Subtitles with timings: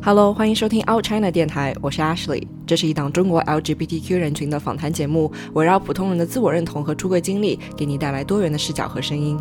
[0.00, 2.46] Hello，欢迎收听 Out China 电台，我是 Ashley。
[2.64, 9.38] 这是一档中国 LGBTQ 人群的访谈节目，围绕普通人的自我认同和出柜经历，给你带来多元的视角和声音。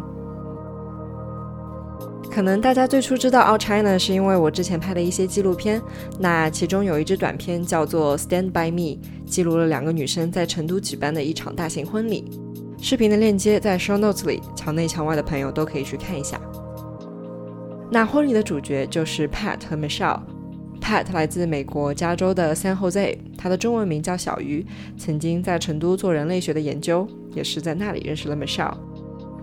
[2.32, 5.80] 可能大家最初知道 Out China 是因为我之前拍的一些纪录片，
[6.20, 12.26] 那其中有一支短片叫做 Stand by Me，记录了两个女生在成都举办的一场大型婚礼。
[12.82, 16.42] 视频的链接在 Show Notes 里，墙内墙外的朋友都可以去看一下。
[17.92, 20.20] 那婚礼的主角就是 Pat 和 Michelle。
[20.88, 24.66] Pat 来自美国加州的 San Jose，他的中文名叫小鱼，
[24.98, 28.78] 曾经在成都做人类学的研究，也是在那里认识了 Michelle。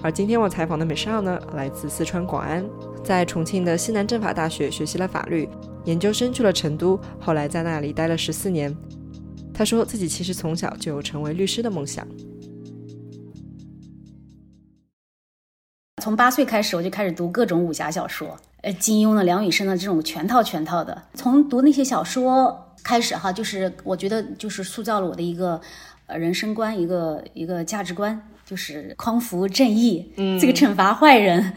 [0.03, 2.65] 而今天我采访的 Michelle 呢，来自四川广安，
[3.05, 5.47] 在重庆的西南政法大学学习了法律，
[5.85, 8.75] 研究生去了成都，后来在那里待了十四年。
[9.53, 12.09] 他说自己其实从小就有成为律师的梦想。
[16.03, 18.35] 从八岁开始，我就开始读各种武侠小说，
[18.65, 21.03] 呃，金庸的、梁羽生的这种全套全套的。
[21.13, 25.61] 从读那些小说开始，哈，就是我觉得就是塑造了我的一个
[26.07, 31.53] 呃人生观，一个一个价值观，就是匡扶正义，嗯， 这个惩罚坏人。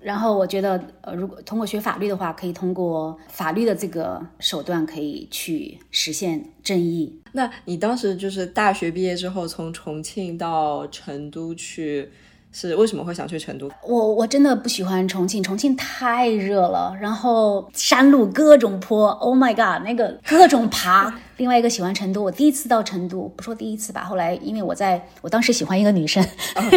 [0.00, 7.20] 然后我觉得，呃，如果通过学法律的话，可以通过法律的这个手段，可以去实现正义。
[7.32, 12.10] 那你当时就是大学毕业之后，从重庆到成都去。
[12.58, 13.70] 是为什么会想去成都？
[13.82, 21.12] 我我真的不喜欢重庆，重庆太热了，然后山路各种坡，Oh my god，那个各种爬。
[21.36, 26.26] 另外一个喜欢成都，我第一次到成都，不说第一次吧，后来因为我在我当时喜欢一个女生，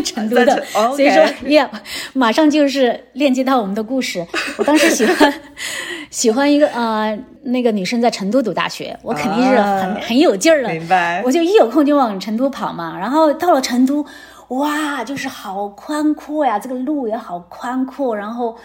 [0.04, 1.70] 成都的，所以说，yeah，
[2.12, 4.28] 马上就是链接到我们的故事。
[4.58, 5.34] 我当时喜欢
[6.12, 11.24] 喜欢一个呃那个女生在成都读大学，我肯定是很很有劲儿了，明白？
[11.24, 14.06] 我就一有空就往成都跑嘛，然后到了成都。
[14.50, 18.58] 哇，就是好宽阔呀，这个路也好宽阔，然后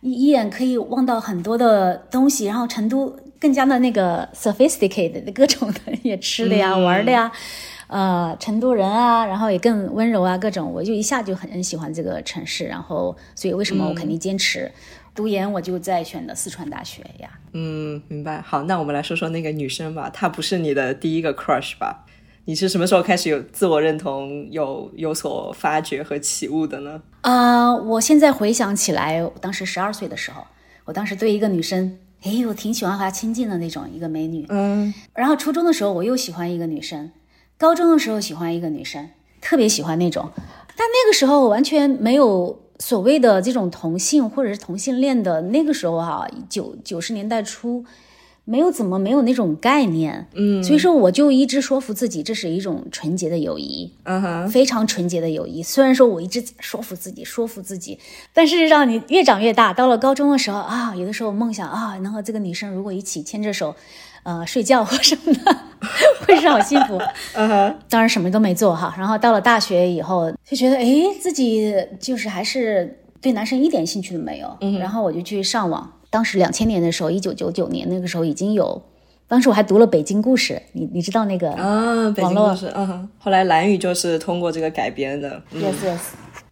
[0.00, 7.32] 一一眼可以望到很多的东西，然后成都更加的那个 sophisticated，各种的也吃的呀、玩的呀，
[7.86, 14.70] 呃，成都人啊，然后也更温柔啊，各种，我就一下就很很喜欢这个城市，然后所以为什么我肯定坚持
[15.14, 17.30] 读研，我就在选的四川大学呀。
[17.52, 18.40] 嗯，明白。
[18.42, 22.04] 好，那我们来说说那个女生吧，她不是你的第一个 crush 吧？
[22.44, 27.00] 你是什么时候开始有自我认同、有有所发掘和起悟的呢？
[27.20, 30.42] 啊，我现在回想起来，当时十二岁的时候，
[30.84, 34.44] 我当时对一个女生，哎，我挺喜欢和她亲近的那种一个美女。
[34.48, 34.92] 嗯。
[35.14, 37.12] 然后初中的时候，我又喜欢一个女生，
[37.56, 39.10] 高中的时候喜欢一个女生，
[39.40, 40.28] 特别喜欢那种。
[40.76, 45.40] 但那个时候完全没有所谓的这种同性或者是同性恋的。
[45.42, 47.84] 那个时候哈，九九十年代初。
[48.44, 55.62] 没有怎么没有那种概念，嗯，所以说我就一直说服自己，这是一种纯洁的友谊，嗯哼，非常纯洁的友谊。
[55.62, 57.98] 虽然说我一直说服自己，说服自己，
[58.32, 63.74] 但是让你越长越大，到了高中的时候啊，有的时候梦想啊，能和这个女生如果一起牵着手，
[64.24, 65.56] 呃，睡觉或什么的，
[66.26, 67.00] 会是好幸福，
[67.34, 67.78] 嗯哼。
[67.88, 68.92] 当然什么都没做哈。
[68.98, 70.84] 然后到了大学以后，就觉得哎，
[71.20, 75.88] 自己就是还是对男生一点兴趣都没有，嗯，然后我就去上网。
[76.12, 78.82] 当时两千年的时候，一九九九年那个时候已经有，
[79.26, 82.10] 当时我还读了《北京故事》，你你知道那个啊？
[82.14, 85.98] 北京故事，嗯，后来蓝雨就是通过这个改编的，yes yes，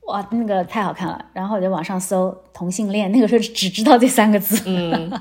[0.07, 1.23] 哇，那个太好看了。
[1.35, 5.13] 然后我就网上搜同性恋，那个时候只知道这三个字，嗯，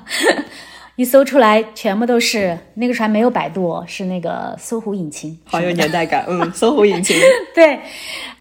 [0.96, 7.18] 一搜出来全部都是，那个时候还没有百度，是那个搜狐引擎，好有年代感，嗯，搜狐引擎，
[7.54, 7.82] 对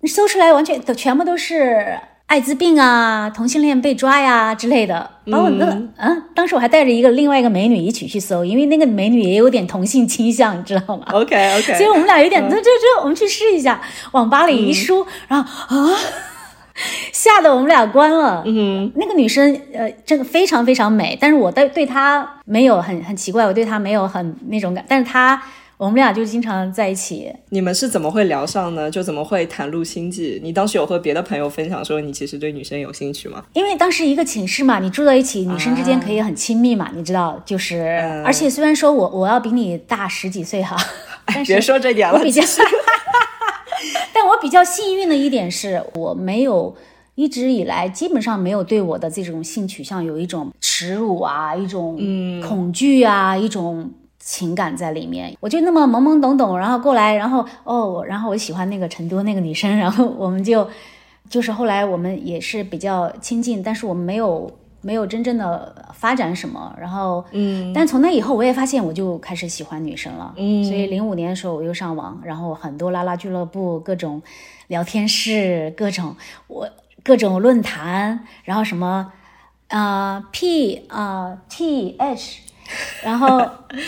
[0.02, 1.98] 你搜出来完全都全部都是。
[2.28, 5.64] 艾滋病啊，同性恋被抓呀之类的，把我那
[5.96, 13.80] 嗯，当时我还带着一个另外一个美女一起去搜，因为那个美女也有点同性倾向，你知道吗？OK OK，所以我们俩有点，那这这，我们去试一下。
[14.12, 15.96] 网吧里一输，然后啊，
[17.12, 18.42] 吓得我们俩关了。
[18.44, 25.42] 嗯，那个女生呃，真的非常非常美，但是我对对她没有很很奇怪，我对她没有很那种感，但是她。
[25.78, 27.32] 我们俩就经常在一起。
[27.50, 28.90] 你们是怎么会聊上呢？
[28.90, 30.40] 就怎么会袒露心迹？
[30.42, 33.44] 你当时有和别的朋友分享说你其实对女生有兴趣吗？
[33.52, 40.76] 因为当时一个寝室嘛，你住在一起，女生之间可以很亲密嘛，你知道，就是，而且虽然说我我要比你大十几岁哈，
[41.46, 42.42] 别说这点了，我比较，
[44.12, 46.76] 但我比较幸运的一点是我没有
[47.14, 51.96] 一直以来基本上没有对我的这种性取向有一种耻辱啊，一种
[52.42, 53.88] 恐惧啊，一种。
[54.30, 60.68] 情感在里面，我就那么懵懵懂懂，然后过来，然后哦，然后我喜欢那个成都那个女生，然后我们就，
[61.30, 64.50] 就是后来我们也是比较亲近，但是我们没有
[64.82, 74.20] 没有真正的发展什么，然后嗯，但从那以后我也发现我就开始喜欢女生了，嗯，所以零五年的时候我又上网，然后很多拉拉俱乐部、各种
[74.66, 76.14] 聊天室、各种
[76.48, 76.68] 我
[77.02, 79.10] 各种论坛，然后什么
[79.68, 82.40] 啊 P 啊 T H。
[83.02, 83.38] 然后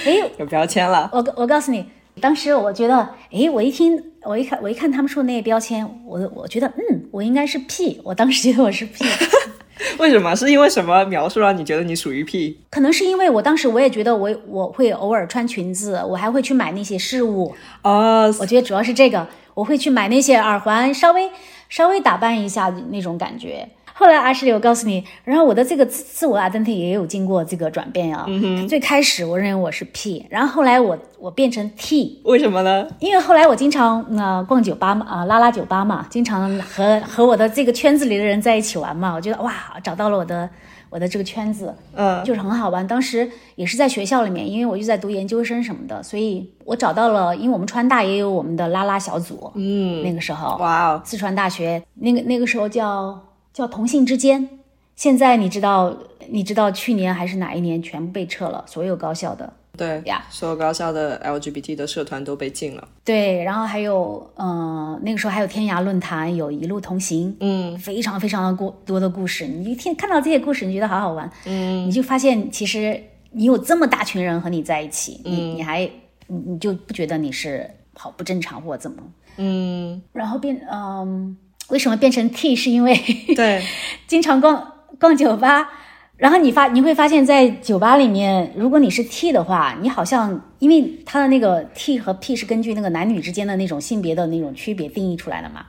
[0.04, 1.10] 哎，有标签了。
[1.12, 1.84] 我我告诉你，
[2.20, 2.96] 当时我觉得，
[3.30, 8.00] 哎，我一听，我一看，我一看他们说那些标签，我我觉得，嗯，我应该是 P。
[8.04, 9.04] 我当时觉得我是 P。
[9.98, 10.34] 为什么？
[10.36, 12.60] 是因为什么描述让你觉得你属于 P？
[12.70, 17.54] 可能是因为我当时我也觉得我我会偶尔穿裙子，我还会去买那些饰物。
[17.82, 21.30] 哦，我觉得主要是这个，我会去买那些耳环，稍微
[21.68, 23.68] 稍微打扮一下那种感觉。
[24.00, 28.24] 后来阿什利，我告诉你，然后我的这个自自我 identity 也有经过这个转变啊。
[28.28, 32.22] 嗯最开始我认为我是 P，然后后来我我变成 T。
[32.24, 32.88] 为什么呢？
[32.98, 39.52] 因为后来我经常呃逛酒吧嘛，啊拉拉酒吧嘛，经常和和我的这个圈子里的人在一起玩嘛，我觉得哇，
[39.84, 40.48] 找到了我的
[40.88, 42.86] 我的这个圈子，嗯，就是很好玩。
[42.86, 53.20] 当时也是在学校里面，因为我就在读研究生什么的，所以我找到了，因为我们川大也有我们的拉拉小组，嗯，那个时候，哇哦，四川大学那个那个时候叫
[53.52, 54.48] 叫同性之间。
[54.96, 55.96] 现在你知道，
[56.28, 59.52] 你知道去年还是哪一年全部被撤了，所有高校的。
[59.76, 62.86] 对呀，所有高校的 LGBT 的社团都被禁了。
[63.02, 69.46] 对，然后还有，嗯，那个时候还有天涯论坛，有一路同行，嗯，非常非常的故多的故事。
[69.46, 75.88] 你一听看到这些故事，你觉得好好玩，嗯，你就发现其实你有这么大群人和你在一起，你你还
[76.26, 79.02] 你你就不觉得你是好不正常或怎么，
[79.38, 81.34] 嗯，然后变，嗯，
[81.70, 82.54] 为什么变成 T？
[82.54, 82.94] 是因为
[83.34, 83.62] 对，
[84.06, 85.68] 经常逛逛酒吧。
[86.16, 95.64] 然后你发你会发现在酒吧里面，如果你是 T 的话，你好像因为它的那个 T 和 P 是根据那个男女之间的那种性别的那种区别定义出来的嘛。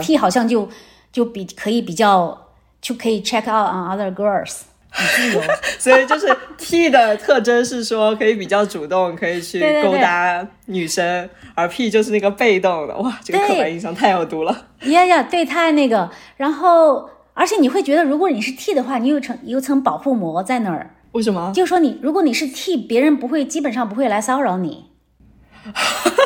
[0.00, 0.68] ，T 好像就
[1.10, 2.46] 就比可以比较
[2.80, 5.42] 就可以 check out on other girls，很自由。
[5.78, 12.96] 所以就是 T 的特征是说可以比较主动，可以去勾搭女生，而 P 就是那个被动的。
[12.96, 14.66] 哇，这个刻板印象太有毒了。
[14.82, 16.10] 呀呀，对，太那个。
[16.36, 24.86] 然后，而且你会觉得，如果你是 T 的话，你有层有层保护膜在那儿，为什么就说你如果你是 T，别人不会基本上不会来骚扰你。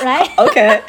[0.02, 0.26] 来？
[0.36, 0.82] OK，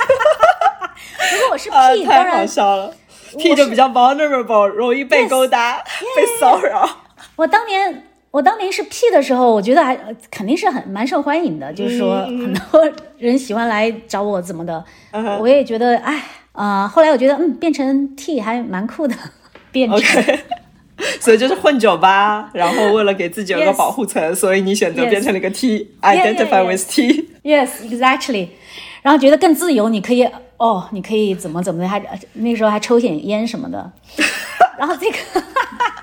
[1.31, 2.93] 如果我是 P，、太好笑了。
[3.37, 5.83] P 就比较 vulnerable，容易被勾搭、
[6.15, 6.87] 被骚扰。
[7.35, 14.83] 我当年我当年是 P 的时候，我觉得还呃肯定是很蛮受欢迎的，就是说很多人喜欢来找我怎么的，
[15.39, 19.15] 我也觉得哎啊、后来我觉得嗯，变成 T 还蛮酷的，
[19.71, 20.37] 变成
[21.19, 27.27] 所以就是混酒吧，然后为了给自己有个保护层所以你选择变成了一个 T，identify with T。
[27.43, 28.49] Yes, exactly。
[29.01, 30.29] 然后觉得更自由，你可以
[30.63, 32.01] 哦，你可以怎么怎么的，还
[32.33, 33.91] 那时候还抽点烟什么的。
[34.79, 35.17] 然后这个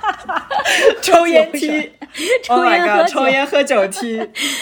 [1.00, 1.90] 抽烟 T，
[2.44, 4.20] 抽 Oh 烟喝 god，抽烟喝酒踢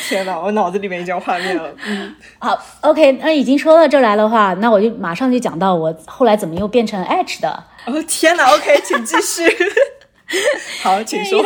[0.08, 1.68] 天哪，我脑子里面已经有画面了。
[1.84, 7.64] 嗯，好，OK，那已经说到这儿来的话，那我就马上就讲到我后来怎么又变成 H 的。
[7.86, 9.42] 哦天哪，OK，请继续。
[10.80, 11.42] 好，请说。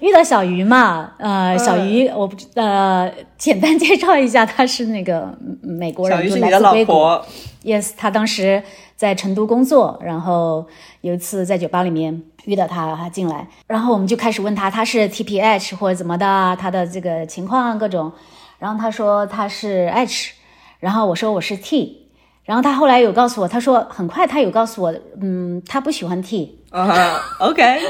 [0.00, 1.58] 遇到小鱼嘛，呃，嗯。
[1.58, 6.74] 小鱼我不知呃， 简单介绍一下，他是那个嗯美国人，小鱼就是来你的老。
[6.84, 7.26] 婆
[7.64, 8.62] ，Yes，他当时
[8.96, 10.66] 在成都工作，然后
[11.00, 18.12] 有一次在酒吧里面遇到他，他进来，然后我们就开始问他他是 TPH 或者怎么的，他的这个情况各种，
[18.58, 20.32] 然后他说他是 H，
[20.80, 22.08] 然后我说我是 T，
[22.44, 27.80] 然后他后来有告诉我，他说很快他有告诉我，嗯，他不喜欢 T，啊哈，OK，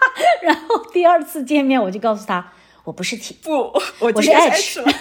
[0.42, 2.52] 然后第二次见面我就告诉他
[2.84, 4.86] 我不是 T，不，我我是 H 了。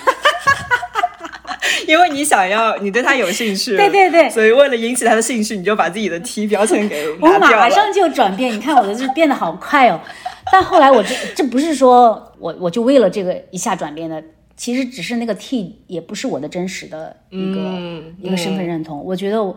[1.87, 7.27] 因为你想要，你对他有兴趣，对对对所以为了引起他的兴趣，你就把自己的 T 标签给我。
[7.39, 9.99] 马上就转变，你看我的这变得好快哦。
[10.51, 14.21] 但后来我这这不是说我我就为了这个一下转变的，
[14.57, 19.01] 其实只是那个 T 也不是我的真实的一个、嗯一个身份认同。
[19.03, 19.55] 我觉得我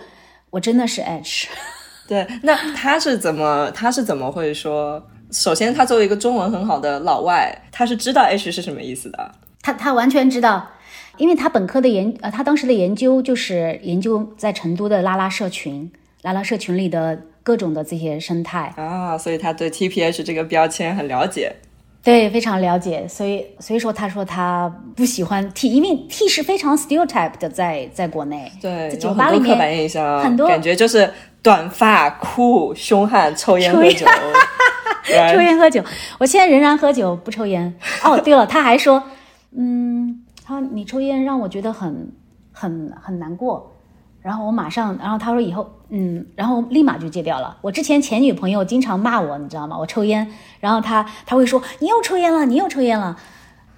[0.50, 1.48] 我真的是 H，
[2.06, 5.04] 对，那他是怎么，他是怎么会说？
[5.32, 9.32] 首先，他作为一个中文很好的老外，他是知道 H 是什么意思的。
[9.62, 10.68] 他他完全知道，
[11.16, 15.90] 因为他本科的研呃他当时的研究就是研究在成都的拉拉社群，
[16.22, 18.72] 拉拉社群里的各种的这些生态。
[18.76, 21.54] 啊，所以他对 TPH 这个标签很了解。
[22.02, 34.06] 对，非常了解，所以所以说他说他不喜欢 T，因为 T 是非常 stereotype 的在在国内，对，在酒吧里面刻板印象，很多感觉就是短发、酷、凶悍、抽烟喝酒。
[35.32, 35.82] 抽烟喝酒，
[36.18, 37.74] 我现在仍然喝酒，不抽烟。
[38.04, 39.02] 哦，对了，他还说，
[39.56, 42.12] 嗯，他说你抽烟让我觉得很
[42.52, 43.74] 很很难过。
[44.22, 47.56] 然后我马上，然后他说以后，嗯，然后立马就戒掉了。
[47.62, 49.76] 我之前前女朋友经常骂我，你知道吗？
[49.76, 50.30] 我抽烟，
[50.60, 53.16] 然后他他会说你又抽烟了，你又抽烟了。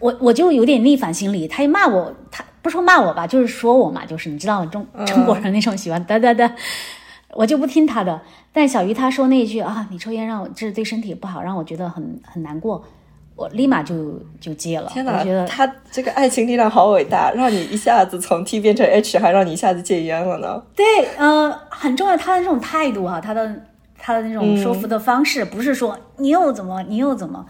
[0.01, 6.53] 我我就有点逆反心理，他一骂我，他不说骂我吧，就是说我嘛，就是你知道中中国人那种喜欢哒哒哒，
[7.33, 8.21] 我就不听他的。
[8.53, 12.85] 但小鱼他说那一句啊，你抽烟让我这是对身体不好，让我觉得很很难过。
[13.35, 14.91] 我立马就就戒了。
[14.93, 20.63] 天哪，觉得他这个爱情力量好伟大，让你一下子从 T 变成 H，还让你一下子戒烟了呢。
[20.77, 20.85] 对，
[21.17, 23.51] 呃，很重要，他的这种态度哈，他的
[23.99, 27.47] 他的那种说服的方式，不是说你又怎么，你又怎么。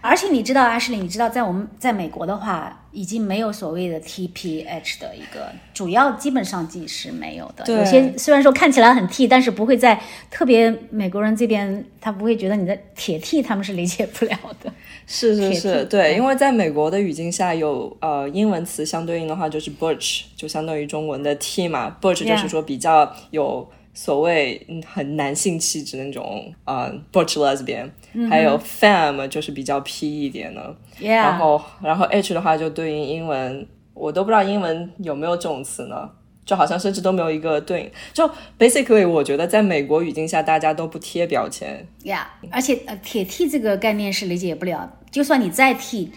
[0.00, 7.64] 而且你知道，阿什利，你知道，在我们在美国的话，已经没有所谓的 TPH 的一个主要，基本上即是没有的。
[7.66, 10.00] 有些虽然说看起来很 T，但是不会在
[10.30, 14.72] 特别美国人这边，他不会觉得你的铁 T，他们是理解不了的。
[15.06, 23.68] 是 是是，对，因为在美国的语境下，有呃英文词相对应的话就是 burch，就相当于中文的 T 嘛 burch 就是说比较有。
[23.98, 27.88] 所谓很男性气质那种啊，butch lesbian，
[28.30, 36.10] 还有 femme 就是比较 P 一点的，然后然后 H 的话就对应英文，我都不知道英文有没有这种词呢，
[36.44, 37.90] 就好像甚至都没有一个对应。
[38.12, 41.86] 就 basically，我觉得在美国语境下，大家都不贴标签。
[42.02, 46.12] Yeah，而且呃，铁 T 这个概念是理解不了，就算你再 T，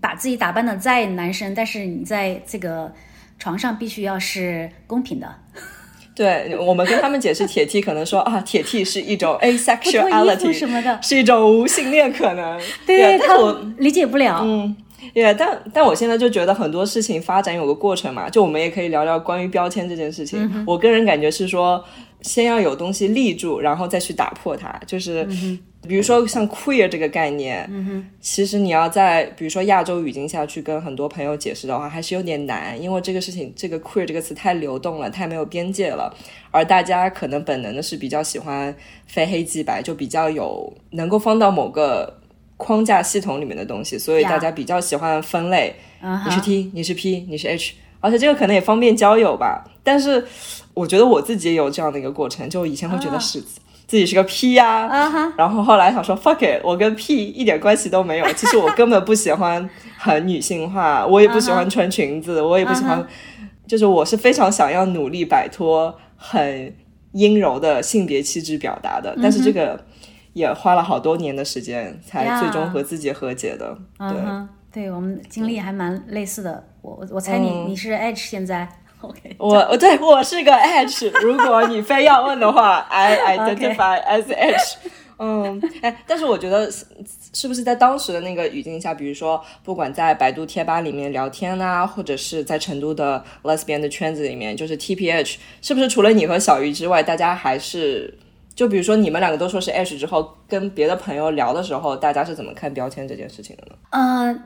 [0.00, 2.92] 把自己打扮的再男生，但是你在这个
[3.38, 5.28] 床上必须要是公平的。
[6.14, 12.60] 对我们跟他们解释铁 T，可能说啊，铁 T 是一种 asexuality 什么的，是一种无性恋可能。
[12.86, 14.42] 对，但我理解不了。
[14.44, 14.76] 嗯，
[15.12, 20.64] 也但但我现在就觉得很多事情发展有个过程嘛，就我们也可以聊聊关于标签这件事情。
[20.66, 21.84] 我个人感觉是说，
[22.22, 25.28] 先要有东西立住，然后再去打破它，就是。
[25.86, 27.68] 比如说像 queer 这个概念，
[28.18, 36.10] 其实你要在比如说亚洲语境下去跟很多朋友解释的话，还是有点难，因为这个事情，这个 queer 这个词太流动了，太没有边界了，
[36.50, 38.74] 而大家可能本能的是比较喜欢
[39.06, 42.18] 非黑即白，就比较有能够放到某个
[42.56, 45.74] 框架系统里面的东西，所以大家比较喜欢分类，
[46.24, 49.64] 你是 T，你是 P，你是 H，而且这个可能也方便交友吧。
[49.82, 50.26] 但是
[50.72, 53.42] 我觉得我自己也有这样的一个过程，就以前会觉得是。
[53.86, 54.88] 自己是个 P 呀，
[55.36, 58.26] 然后后来想说 fuck it，我跟 P 一点关系都没有。
[58.32, 59.68] 其实我根本不喜欢
[59.98, 63.06] 很女性化，我也不喜欢穿裙子，我也不喜欢，
[63.68, 66.74] 就是我是非常想要努力摆脱很
[67.12, 69.14] 阴柔的性别气质表达的。
[69.22, 69.78] 但是这个
[70.34, 73.76] 也花了好多年的时间才最终和自己和解的。
[73.98, 74.08] 对，
[74.70, 76.62] 对我们经历还蛮类似的。
[76.82, 78.68] 我我猜你你是 H 现在？
[79.00, 79.34] OK，。
[79.38, 84.78] 我我对我是个 H，如果你非要问的话， I identify as H。
[85.16, 86.68] 嗯，哎，但是我觉得
[87.32, 98.12] 是不是在当时的那个语境下，比如说不管在百度贴吧里面聊天啊，或者是在成都的 Lesbian 的圈子里面，就是 TPH，是不是除了你和小鱼之外，大家还是
[98.54, 103.76] 就比如说你们两个都说是 H 之后，跟别的朋友聊的时候，大家是怎么看标签这件事情的呢？
[103.90, 104.42] 呃，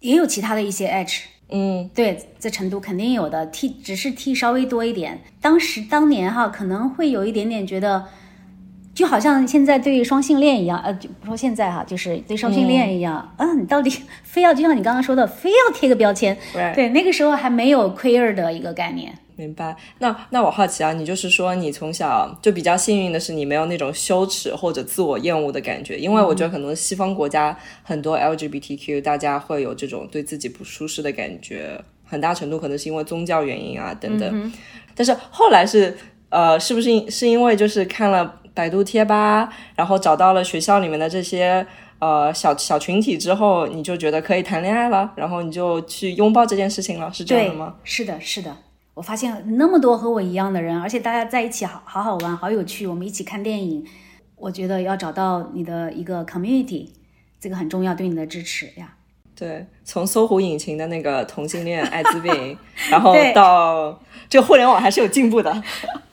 [0.00, 1.24] 也有其他的一些 H。
[1.54, 5.20] 嗯，对，在成都肯定有的 T，只是 T 稍微多一点。
[5.38, 8.06] 当时当年哈，可能会有一点点觉得，
[8.94, 13.90] 就好像现在对双性恋一样，呃，就不说现在哈，就是对双性恋一样，啊，你到底
[14.22, 16.34] 非要就像你刚刚说的，非要贴个标签？
[16.74, 19.14] 对，那个时候还没有 queer 的一个概念。
[19.42, 34.52] 明白，那那我好奇啊，你就是说你从小就比较幸运的是，你没有那种羞耻或者自我厌恶的感觉，因为我觉得可能西方国家很多 LGBTQ 大家会有这种对自己不舒适的感觉，很大程度可能是因为宗教原因啊等等。
[34.94, 35.96] 但是后来是
[36.28, 41.66] 呃，是不是是因为就是看了百度贴吧，然后找到了学校里面的这些
[41.98, 47.74] 呃小小群体之后，你就觉得可以谈恋爱了，然后你就去拥抱这件事情了，是这样的吗？
[47.84, 48.56] 是的，是的。
[48.94, 52.86] 我发现那么多和我一样的人，而且大家在一起好好好玩，好有趣。
[52.86, 53.84] 我们一起看电影，
[54.36, 56.88] 我觉得要找到你的一个 community，
[57.40, 58.94] 这个很重要，对你的支持呀。
[59.34, 62.56] 对，从搜狐引擎的那个同性恋艾滋病，
[62.90, 65.62] 然后到这个互联网还是有进步的。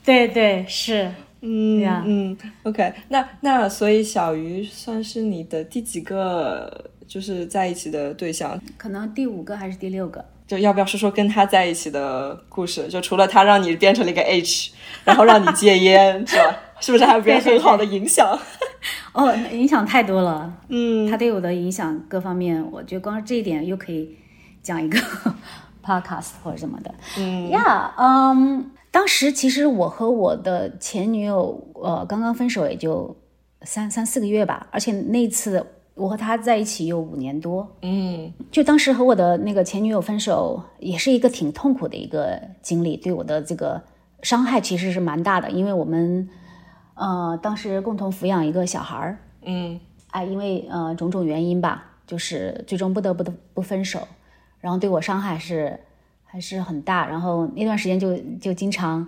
[0.06, 8.60] 对对是，嗯嗯，OK，那那所以小鱼算是你的第几个就是在一起的对象？
[8.78, 10.24] 可能第五个还是第六个。
[10.50, 12.88] 就要不要说说跟他在一起的故事？
[12.88, 14.72] 就除了他让你变成了一个 H，
[15.04, 16.58] 然后让你戒烟， 是吧？
[16.82, 18.28] 是不是还有别人很好的影响？
[19.14, 20.52] 哦，影响太多了。
[20.70, 24.18] 嗯，他对我的影响各方面，我觉得光是这一点又可以
[24.64, 24.98] 讲一个
[25.86, 26.92] podcast 或者什么的。
[27.20, 33.16] 嗯呀，嗯，当时其实我和我的前女友，呃，刚刚分手也就
[33.62, 35.64] 三三四个月吧，而且那次。
[36.00, 43.82] 我和他在一起有五年多，嗯，就当时和我的那个前女友分手，也是一个挺痛苦的一个经历，对我的这个
[44.24, 46.28] 伤害其实是蛮大的，因为我们，
[46.96, 49.80] 呃，当时共同抚养一个小孩儿，嗯，
[50.12, 54.08] 哎，因为呃种种原因吧，就是最终不得不的不分手，
[54.60, 55.80] 然后对我伤害是
[56.24, 59.06] 还是很大，然后那段时间就就经常。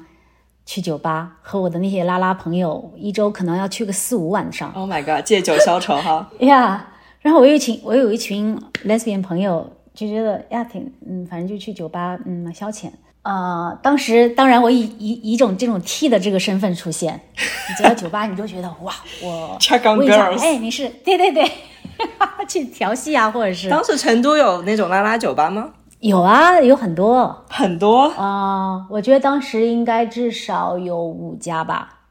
[0.65, 4.71] 去酒吧和我的那些拉拉朋友，一周可能要去个四五晚上。
[4.73, 6.29] Oh my god，借酒消愁哈。
[6.39, 6.87] 呀，
[7.19, 12.89] 然后我有一群我有一群 lesbian 朋友，就觉得呀挺嗯，反正就去酒吧嗯消遣。
[13.23, 19.57] 呃，当时当然我以以以一种这种 T 的这个身份出现，你走到酒吧你就觉得 哇，我
[19.97, 21.51] 问一下，哎，你是对对对，
[22.49, 25.69] 去调戏啊，或者是当时成都有那种拉拉酒吧吗？
[26.01, 32.01] 有啊，有很多很多啊，我觉得当时应该至少有五家吧。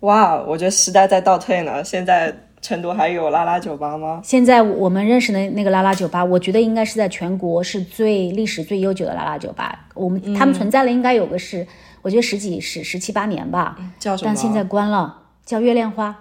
[0.00, 2.34] 哇，我觉得时代在倒退呢，现在。
[2.62, 4.20] 成都还有拉拉酒吧吗？
[4.24, 9.86] 现在我们认识的那个拉拉酒吧，我觉得应该是在全国是最历史最悠久的拉拉酒吧。
[9.94, 11.64] 我们他们存在了，应该有个是，
[12.02, 13.76] 我觉得十几十十七八年吧。
[14.00, 14.26] 叫什么？
[14.26, 16.16] 但现在关了，叫月亮花。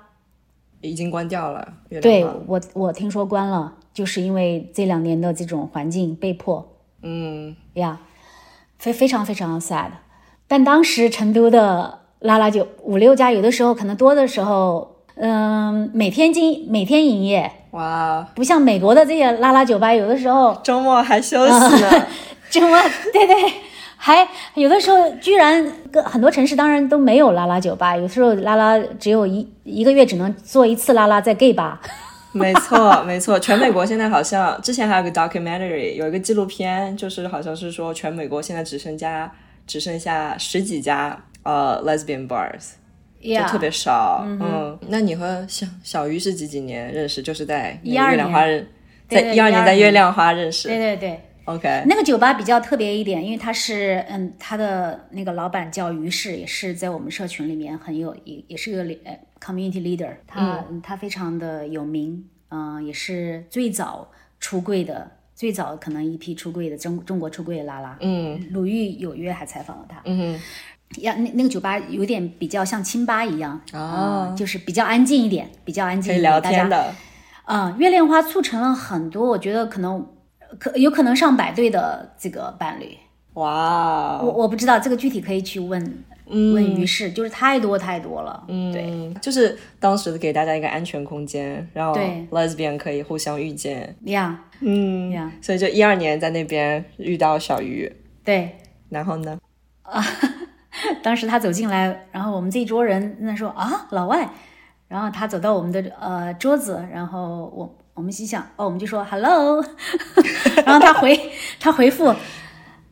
[0.81, 1.67] 已经关掉了。
[1.99, 6.74] 对我，我听说关了，就是因为这两年的这种环境被迫。
[7.05, 7.99] 嗯呀，
[8.77, 9.91] 非非常非常 sad。
[10.47, 14.91] 但当时成都的拉拉酒五六家，有的时候可能多的时候。
[15.17, 22.05] 嗯，每天经每天营业哇，不像美国的这些拉拉酒吧，有的时候周末还休息呢。
[22.51, 22.77] 周末
[23.13, 23.53] 对对，
[23.95, 31.79] 还有的时候居然跟很多城市当然都没有拉拉酒吧，有时候拉拉只有一一个月只能做一次拉拉在 gay 吧。
[32.39, 39.33] 没错没错，全美国现在好像之前还有个 documentary，有一个纪录片，就是好像是说全美国现在只剩下
[39.65, 42.73] 只剩下十几家呃 lesbian bars。
[43.21, 47.23] 就特别少，嗯，那你和小小鱼是几几年认识？
[47.23, 48.67] 就是在月亮花认，
[49.09, 50.67] 在一二年在月亮花认识。
[50.67, 51.83] 对对对，OK。
[51.87, 60.11] 那个酒吧比较特别一点，因为他是，嗯，他的那个老板叫于适，也是在我们社群里面很有，也也是个呃 community leader。
[60.27, 64.09] 他他非常的有名，嗯，也是最早
[64.39, 67.97] 出柜的，最早可能一批出柜的中中国出柜的拉拉。
[68.01, 70.01] 嗯，鲁豫有约还采访了他。
[70.05, 70.39] 嗯。
[70.99, 76.93] 呀，那那个酒吧有点比较像清吧一样啊，就是比较安静一点，比较安静，可以聊天的。
[77.45, 80.07] 嗯，月亮花促成了很多，我觉得可能
[80.59, 82.97] 可有可能上百对的这个伴侣。
[83.33, 88.43] 哇，我我不知道这个具体可以去问问于是，就是太多太多了。
[88.47, 91.93] 嗯，对，就是当时给大家一个安全空间，然后
[92.31, 93.95] lesbian 可以互相遇见。
[94.05, 97.91] 呀，嗯呀，所以就一二年在那边遇到小鱼。
[98.23, 98.55] 对，
[98.89, 99.37] 然后呢？
[99.81, 100.03] 啊。
[101.01, 104.29] 当时他走进来，然后我们这一桌人那说啊老外，
[104.89, 109.63] 然后他走到我们的呃桌子，然后我我们心想哦，我们就说 hello，
[110.65, 112.13] 然后他回他回复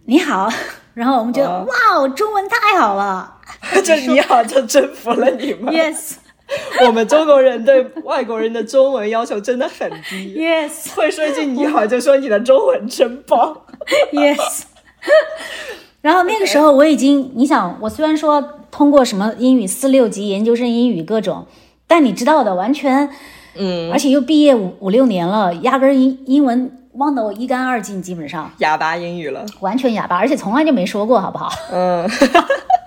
[0.06, 0.50] 你好，
[0.96, 3.36] 然后我们觉得哇，中文太好了，
[3.84, 5.74] 这你好就征服了你们。
[5.74, 6.14] Yes，
[6.86, 10.36] 我们中国人对外国人的中文要求真的很低。
[10.40, 13.62] Yes，会说一句你好就说你的中文真棒。
[14.14, 14.62] Yes。
[16.00, 21.46] 然后那个时候我已经，你想，我虽然说通过什么英语四六级、研究生英语各种，
[21.88, 23.10] 但你知道的，完全，
[23.56, 31.50] 嗯，而且又毕业五五六年了，压根英英文忘得我一干二净，基本上哑巴英语了，完全哑巴，而且从来就没说过，好不好？
[31.72, 32.10] 嗯，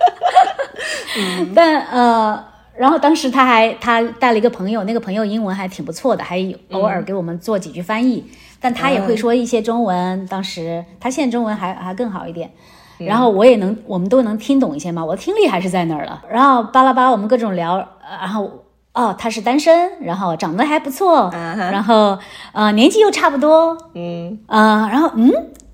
[1.54, 2.44] 但呃，
[2.76, 6.38] 然后当时他还他带了一个朋友，那个朋友英文还挺不错的，还
[6.70, 8.24] 偶尔给我们做几句翻译，
[8.60, 10.26] 但他也会说一些中文。
[10.26, 12.50] 当时他现在中文还还更好一点。
[12.98, 16.22] 然后我也能，我们都能听懂一些嘛，我的听力还是在那儿了。
[16.30, 17.76] 然后巴拉巴拉，我们各种聊，
[18.20, 18.50] 然后
[18.96, 22.18] 哦，他是单身，然后长得还不错，然后
[22.52, 25.30] 呃，年纪又差不多，嗯啊，然后嗯，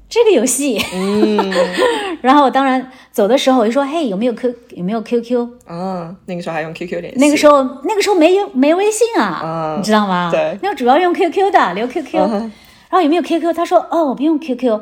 [0.08, 1.52] 这个游戏，嗯，
[2.20, 5.48] 然后当然走的时候我就说，嘿，有没有 Q 有没有 QQ？
[5.68, 7.20] 嗯，那个时候还用 QQ 联系。
[7.20, 10.28] 那个时候那个时候没有没微信啊，你知道吗？
[10.32, 12.18] 对，那主要用 QQ 的，留 QQ。
[12.18, 13.54] 然后有没有 QQ？
[13.54, 14.80] 他说哦，我不用 QQ。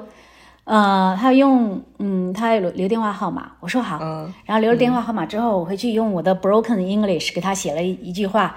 [0.71, 3.99] 呃，他用嗯，他留留电话号码，我说好，
[4.47, 8.55] 然后留了电话号码之后，我回去用我的 broken English 给他写了一一句话，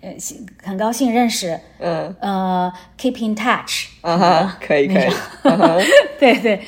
[0.00, 0.14] 呃，
[0.62, 5.08] 很高兴认识，嗯，呃，keep in touch，啊哈，可以可以，
[6.20, 6.60] 对对，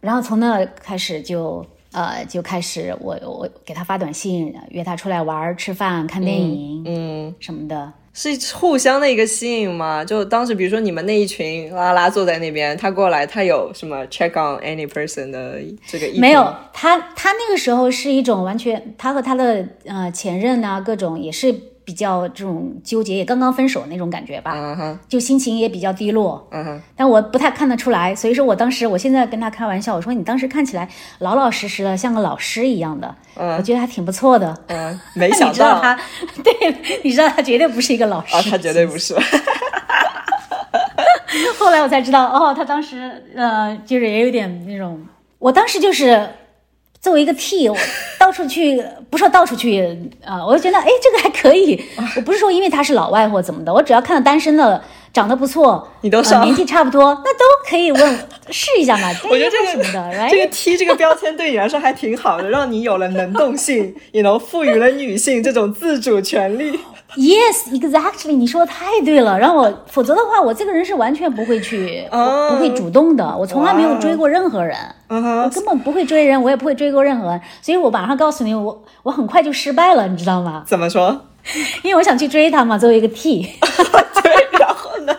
[0.00, 7.92] 然后从那开始就呃就开始我我给他发短信，约他出来玩、吃饭、看电影，嗯，什么的。
[8.14, 10.04] 是互相的一个吸引吗？
[10.04, 16.18] 就当时，比如说你们那一群拉拉坐在那边，他过来，他有什么 check on any person 的这个？
[16.18, 21.54] 没有，他他那个时候是一种完全，他和他的呃前任啊，各种也是。
[21.88, 24.54] 比较这种纠结，也刚刚分手那种感觉吧，
[25.08, 26.46] 就心情也比较低落。
[26.50, 30.86] 嗯哼，但我不太看得出来，所以说我当时，我现在跟他开玩笑，我说你当时看起来
[31.20, 34.54] 老老实实的，像个老师一样的，我觉得还挺不错的。
[34.66, 35.98] 嗯， 没想到他，
[36.44, 36.52] 对，
[37.02, 39.16] 你知道他绝对不是一个老师，啊，他绝对不是。
[41.58, 45.02] 后来我才知道，哦，他当时呃，就是也有点那种，
[45.38, 46.28] 我当时就是。
[47.00, 47.76] 作为一个 T，我
[48.18, 49.82] 到处去，不说到处去
[50.24, 51.82] 啊，我就觉得，哎，这个还可以。
[52.16, 54.82] 我不是说因为他是老外或怎么的，我只要看到单身的。
[55.18, 59.08] 长得不错，你都上年纪差不多， 那都可以问试一下嘛。
[59.28, 66.78] 我觉得这个什么的，这个 T 这个标签对你来说还挺好的， 让你有了能动性，也能赋予了女性这种自主权利。
[67.16, 69.36] Yes, exactly，你说的太对了。
[69.36, 73.36] 然后我，否则的话，我这个人是完全不会去，不会主动的。
[73.36, 74.76] 我从来没有追过任何人，
[75.08, 77.40] 我根本不会追人，我也不会追过任何人。
[77.60, 80.62] 所以我马上告诉你，我我很快就失败了，你知道吗？
[80.64, 81.24] 怎么说？
[81.82, 83.42] 因为我想去追他嘛，作为一个 T。
[84.22, 85.16] 对，然后呢？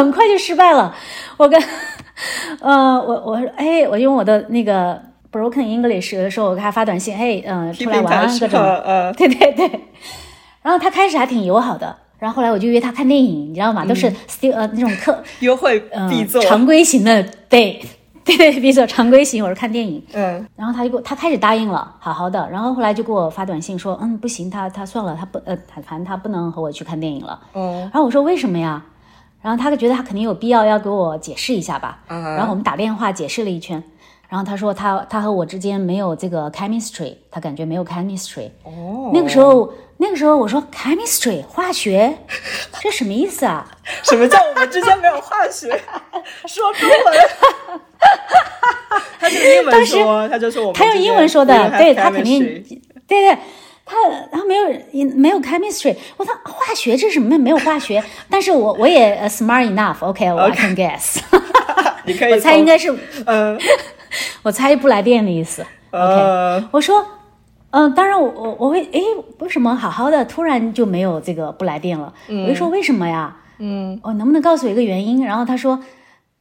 [0.00, 0.94] 很快就失败了。
[1.36, 1.62] 我跟，
[2.60, 5.00] 呃，我我说，哎，我用我的那个。
[5.32, 9.70] Broken English 有的时候我给他发短信，哎，嗯，出来玩各种，呃， 对对对。
[10.60, 13.84] 然后他开始还挺友好的，然后后来我就约他看电影，你知道吗？
[13.86, 17.80] 都是 still 呃那种课 优惠必做常规型的，对
[18.24, 20.02] 对对，必做常规型，我是看电影。
[20.14, 20.44] 嗯。
[20.56, 22.48] 然后他就给我，他开始答应了，好好的。
[22.50, 27.38] 然后后来就给我发短信说，嗯，不行，他他算了，他不呃，他反正他不能和我去看电影了。
[27.54, 27.82] 嗯。
[27.82, 28.82] 然后我说为什么呀？
[29.42, 32.00] 然后他就觉得他肯定有必要要给我解释一下吧。
[32.08, 32.22] 嗯。
[32.36, 33.82] 然后我们打电话解释了一圈。
[34.28, 38.48] 然后他说他他和我之间没有这个 chemistry，他感觉没有 chemistry。
[38.62, 42.16] 哦，那个时候那个时候我说 chemistry 化学，
[42.80, 43.66] 这什么意思啊？
[44.04, 45.68] 什么叫我们之间没有化学？
[46.46, 47.18] 说中文。
[49.18, 50.74] 他是英文说，他就说我们。
[50.74, 52.40] 他用英文说的，对他肯定，
[53.08, 53.38] 对对，
[53.90, 53.96] 他
[54.30, 54.64] 他没有
[55.16, 55.96] 没有 chemistry。
[56.16, 57.36] 我说化学这是什么？
[57.38, 58.02] 没有化学。
[58.30, 61.18] 但是我我也 smart enough，OK，我 can guess。
[62.04, 62.94] 你可以，我猜应该是
[63.26, 63.58] 嗯。
[64.42, 65.64] 我猜不来电的意思。
[65.90, 67.04] OK，我说，
[67.70, 69.00] 嗯，当然我我我会，哎，
[69.38, 72.12] 为什么好好的突然就没有这个不来电了？
[72.28, 73.36] 我就说为什么呀？
[73.58, 75.24] 嗯，哦，能不能告诉我一个原因？
[75.24, 75.78] 然后他说，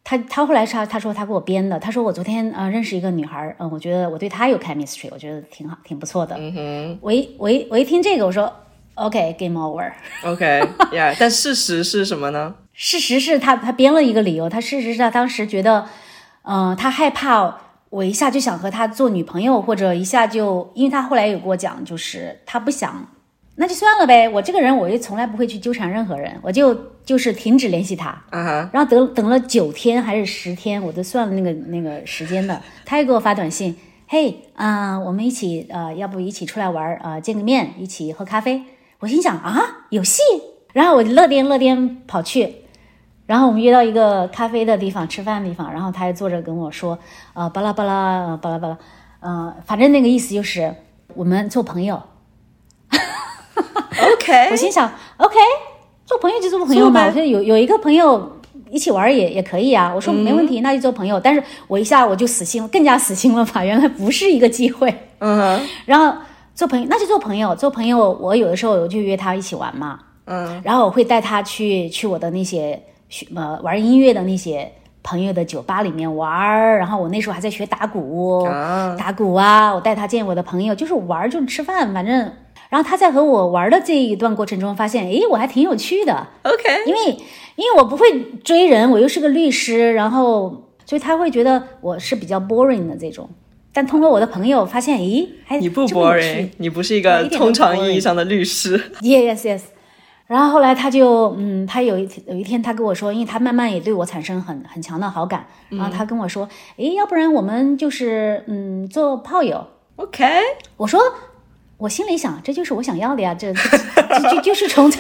[0.10, 1.80] 他他后来他他说他给我编的。
[1.80, 6.36] 他说我昨天呃认识一个女孩，嗯，我觉得我对她有 chemistry，我觉得挺好，挺不错的。
[6.40, 8.52] 嗯哼，我一我一我一听这个，我说
[8.96, 9.92] OK，game over。
[10.24, 12.56] OK，yeah，但事实是什么呢？
[12.74, 15.86] 事实是他他编了一个理由，他事实是他当时觉得。
[16.42, 17.60] 嗯，他害怕
[17.92, 23.08] 我一下就想和他做女朋友，或者一下就，因为他后来有跟我讲，就是他不想，
[23.62, 24.30] 那就算了呗。
[24.30, 28.18] 我这个人，我也从来不会去纠缠任何人，我就就是停止联系他。
[28.72, 32.62] 然后等等了九天还是十天，我都算了那个那个时间的。
[32.86, 33.76] 他又给我发短信，
[34.08, 38.64] 嘿，啊，我们一起，呃，要不一起出来玩，呃，见个面，一起喝咖啡。
[39.00, 40.22] 我心想啊，有戏。
[40.72, 42.56] 然后我乐颠乐颠跑去。
[43.26, 46.98] 然后我们约到一个咖啡的地方吃饭的地方，然后他还坐着跟我说，
[47.34, 48.78] 呃，巴拉巴拉，巴拉巴拉，
[49.20, 50.74] 呃，反正那个意思就是
[51.14, 52.02] 我们做朋友。
[54.14, 55.36] OK，我心想，OK，
[56.06, 57.06] 做朋友就做朋友嘛。
[57.06, 58.32] 我觉得有有一个朋友
[58.70, 59.92] 一起玩也也可以啊。
[59.94, 61.20] 我说没问题，那就做朋友。
[61.20, 63.64] 但是我一下我就死心了，更加死心了吧？
[63.66, 64.94] 原来不是一个机会。
[65.20, 65.60] 嗯。
[65.86, 66.18] 然后
[66.56, 70.00] 做朋友那就做朋友，做朋友我有的时候我就约他一起玩嘛。
[70.26, 70.62] 嗯。
[70.64, 72.82] 然后我会带他去去我的那些。
[73.12, 78.48] 学呃玩音乐的那些朋友的酒吧里面玩儿，然后我那时候还在学打鼓，
[79.00, 82.32] 打鼓啊，我带他见我的朋友，就是玩儿，就是吃饭，反正，
[82.70, 87.00] 然后他在和我玩的这一段过程中，发现，诶，我还挺有趣的，OK，因为
[87.56, 93.30] 因为我不会追人，我又是个律师，然后所以他会觉得我是比较 boring 的这种，
[93.74, 99.62] 但通过我的朋友发现，诶，还你不 boring，你不是一个通常意义上的律师， yes yes。
[100.28, 110.24] 然后后来他就，嗯，他有一有一天他跟我说，因为他慢慢也对我产生很很强的好感，然后他跟我说，哎，要不然我们就是，嗯，做炮友，OK？
[110.78, 111.02] 我说，
[111.80, 115.00] 我心里想，这就是我想要的呀，这就就就是从这，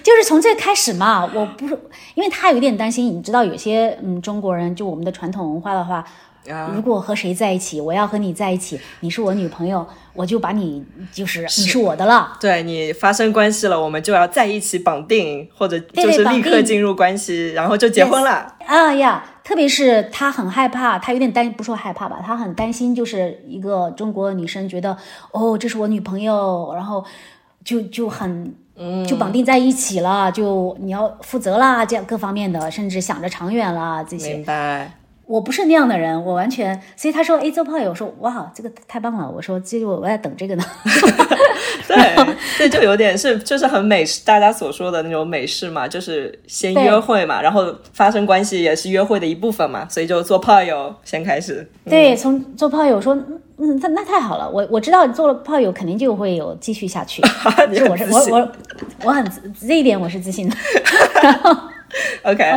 [0.00, 1.28] 就是从这开始嘛。
[1.34, 1.76] 我不是，
[2.14, 6.04] 因为他有点担心，你知道，有些嗯中国人就我们的传统文化的话。
[6.74, 12.32] 如果和谁在一起，我要和你在一起，你是我女朋友，我就把你就是你是我的了。
[12.40, 18.56] 对你发生关系了，我们就要在一起绑定，或者就是立刻进入关系，然后就结婚了。
[18.66, 24.96] 啊呀，特别是他很害怕，他有点担，不说害怕吧，他很担心，就是一个中国女生觉得
[25.32, 27.04] 哦，这是我女朋友，然后
[27.64, 28.54] 就就很
[29.06, 34.34] 就绑定在一起了，就你要负责啦，这样各方面的，甚至想着长远啦这些。
[34.34, 34.92] 明白。
[35.30, 40.64] 我不是那样的人，我完全，所以他说，哎，做炮友，我说，哇，这个太棒了，我说，这个我在等这个呢。
[41.86, 51.64] 对，这就有点是，就是很美式，大家所说的那种美式嘛，就是先约会嘛，然后发生关系也是约会的一部分嘛，所以就做炮友先开始。
[51.88, 53.14] 对，从做炮友说，
[53.58, 57.22] 嗯，那那太好了，我我知道做了炮友肯定就会有继续下去。
[57.70, 58.52] 你我是我我
[59.04, 59.24] 我很
[59.64, 60.56] 这一点我是自信的。
[61.22, 61.56] 然 后
[62.24, 62.52] ，OK。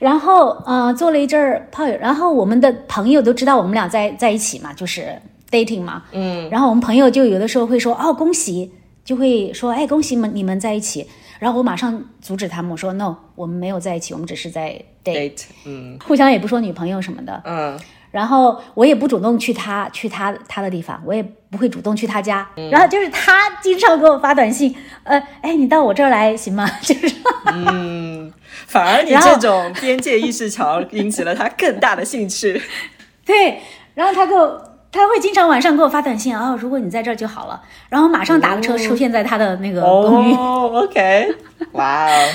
[0.00, 5.14] 然后，呃，做了一阵儿炮友，然后我们的朋友都知道我们俩在在一起嘛，就是
[5.50, 6.48] dating 嘛，嗯。
[6.50, 8.72] 然后我们朋友就有的时候会说，哦，恭喜，
[9.04, 11.06] 就会说，哎，恭喜们你们在一起。
[11.38, 17.78] 然后我马上阻止他们，我说 no，我们没有在一起，我们只是在 date，嗯，互相也不说女朋友什么的，嗯。
[18.10, 22.48] 然后我也不主动去他去他他的地方，我也不会主动去他家。
[22.70, 26.68] 然后就是他经常给我发短信，呃，哎，你到我这儿来行吗？
[26.82, 27.14] 就是，
[27.46, 28.32] 嗯，
[28.66, 32.60] 反而你这种边界意识强，引起了他更大的兴趣。
[33.24, 33.60] 对，
[33.94, 40.34] 然后他给我，他会经常晚上给我发短信啊，如果你在这儿就好了，然后马上打个车出现在他的那个公寓。
[40.34, 41.32] 哦，OK，
[41.72, 42.28] 哇哦，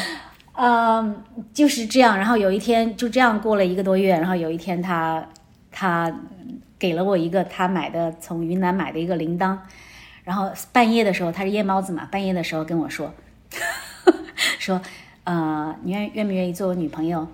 [0.56, 2.16] 嗯，就是这样。
[2.18, 5.22] 然后有一天就这样过了一个多月，然后有一天他。
[5.78, 6.10] 他
[6.80, 9.58] 给了我一个他买的从云南买的一个铃铛，
[10.24, 13.14] 然后半夜的时候他是夜猫子嘛，半夜的时候跟我说，
[14.58, 14.82] 说，
[15.26, 17.28] 呃，你愿愿不愿意做我女朋友？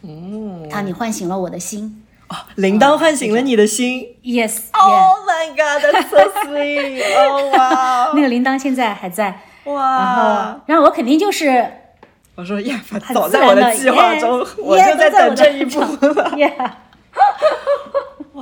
[0.00, 2.02] 嗯，他你唤醒了我的心。
[2.28, 4.06] 哦，铃铛唤醒了你的心。
[4.22, 4.70] Yes.
[4.72, 7.02] Oh my God, that's so sweet.
[7.14, 9.38] 哦哇，那个铃铛现在还在。
[9.64, 9.82] 哇。
[9.98, 11.70] 然后，然后我肯定就是，
[12.36, 12.80] 我说呀，
[13.12, 16.38] 早在我的计划中，我就在等这一步了。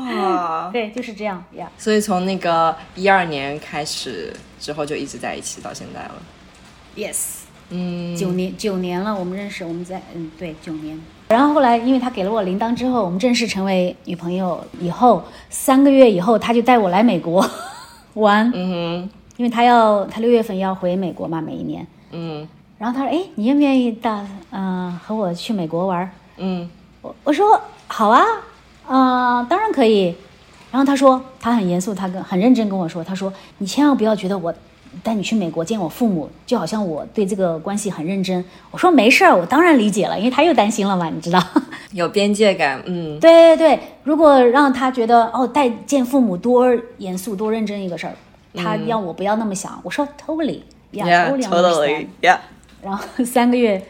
[0.01, 1.71] 哇，对，就是这样呀。
[1.79, 6.15] 所以从那个一二年开始之后就一直在一起到现在了。
[6.97, 7.19] Yes，
[7.71, 11.01] 嗯，九年九年了，我们认识，我们在嗯对九年。
[11.29, 14.65] 然后后来因为他给了我铃铛之后，我们正式成为女朋友。
[14.81, 17.49] 以后三个月以后，他就带我来美国
[18.15, 18.51] 玩。
[18.55, 21.87] 嗯哼，因为他要他六月份要回美国嘛，每一年。
[22.11, 22.49] 嗯。
[22.79, 26.69] 然后他说：“哎，你愿不愿意到嗯和我去美国玩？”嗯，
[27.03, 28.25] 我我说好啊。
[28.91, 30.13] 啊，当然可以。
[30.73, 34.53] 然后他说，他很严肃，他跟很认真跟我说，他说：“你千万不要觉得我
[35.03, 41.41] 带你去美国见我父母，就好像我对这个关系很认真。”我说：“没事儿，我当然理解了，因为他又担心了嘛，你知道，
[41.93, 43.79] 有边界感。”嗯，对对对。
[44.03, 46.67] 如果让他觉得哦，带见父母多
[46.99, 48.15] 严肃、多认真一个事儿，
[48.55, 49.79] 他要我不要那么想。
[49.85, 52.39] 我说：“Totally，yeah，totally，yeah。”
[52.83, 53.85] 然后三个月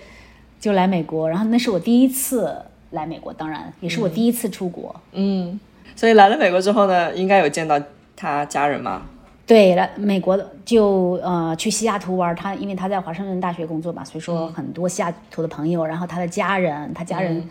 [0.58, 2.54] 就来美国，然后那是我第一次。
[2.90, 4.94] 来美国，当然也是我第一次出国。
[5.12, 5.58] 嗯，
[5.96, 7.80] 所以来了美国之后呢，应该有见到
[8.16, 9.02] 他家人吗？
[9.46, 17.48] 对，来美国就呃去西雅图玩，他因为他在华盛顿大学工作嘛，所以说很多西雅图的朋友，然后他的家人，他家人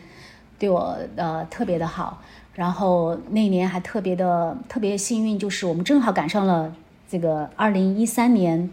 [0.58, 2.22] 对我呃特别的好。
[2.56, 6.74] 然后那年还特别的特别幸运，就是我们正好赶上了
[7.10, 8.70] 这个二零一三年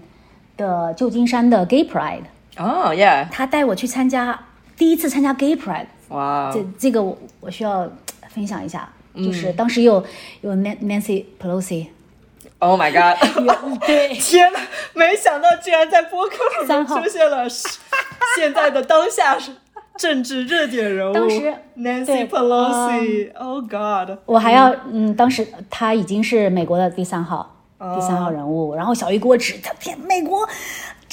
[0.56, 2.22] 的旧金山的 Gay Pride。
[2.56, 4.40] 哦，Yeah，他带我去参加
[4.76, 5.86] 第一次参加 Gay Pride。
[6.08, 7.88] 哇，这这个我我需要
[8.28, 10.04] 分享一下，就是当时有
[10.40, 13.16] 有 Nancy Pelosi，Oh my God，
[13.86, 14.60] 对， 天哪，
[14.94, 17.48] 没想到居然在播客里面出现了
[18.36, 19.50] 现在的当下是
[19.96, 30.46] 政治热点人物，当时 Nancy Pelosi，Oh God，我还要嗯，当时他已经是美国的第三号第三号人物，然后小鱼给我指，他天，美国。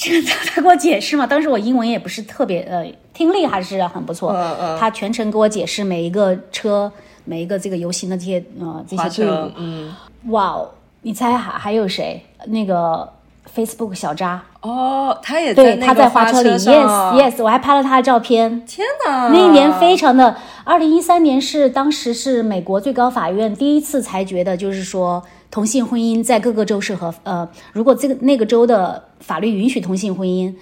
[0.04, 4.32] 这个他给我解释嘛，当时我英文也不是特别呃，听力还是很不错。
[4.32, 4.78] 嗯嗯。
[4.78, 6.92] 他全程给我解释每一个车、
[7.24, 9.50] 每一个这个游行的这些呃这些队伍。
[9.56, 9.92] 嗯。
[10.28, 10.68] 哇哦，
[11.02, 12.22] 你猜还还有谁？
[12.46, 13.08] 那个
[13.54, 14.42] Facebook 小扎。
[14.60, 16.50] 哦，他也对，他在花车里。
[16.50, 18.64] Yes Yes，我还拍了他的照片。
[18.66, 19.28] 天哪！
[19.28, 25.22] 那一年非常的，二零一三年是当时是美国最高法院第一次裁决的，就是说。
[25.54, 30.52] 同性婚姻在各个州是合呃，如果这个那个州的法律允许同性婚姻，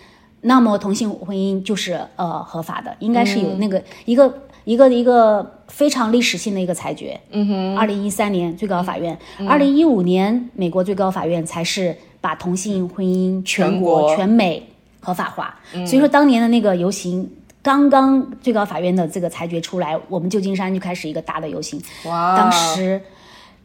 [0.42, 4.30] 那么同性婚姻就是呃合法的，应该是有那个一个
[4.64, 7.18] 一个一个非常历史性的一个裁决。
[7.30, 7.78] 嗯哼。
[7.78, 14.62] 二零一三年最高法院，二零一五年美国最高法院才是把同性婚姻全国全美
[15.00, 15.58] 合法化。
[15.86, 17.26] 所以说当年的那个游行，
[17.62, 21.80] 刚刚最高法院的这个裁决出来，我们旧金山就开始一个大的游行。
[22.04, 22.36] 哇！
[22.36, 23.00] 当时。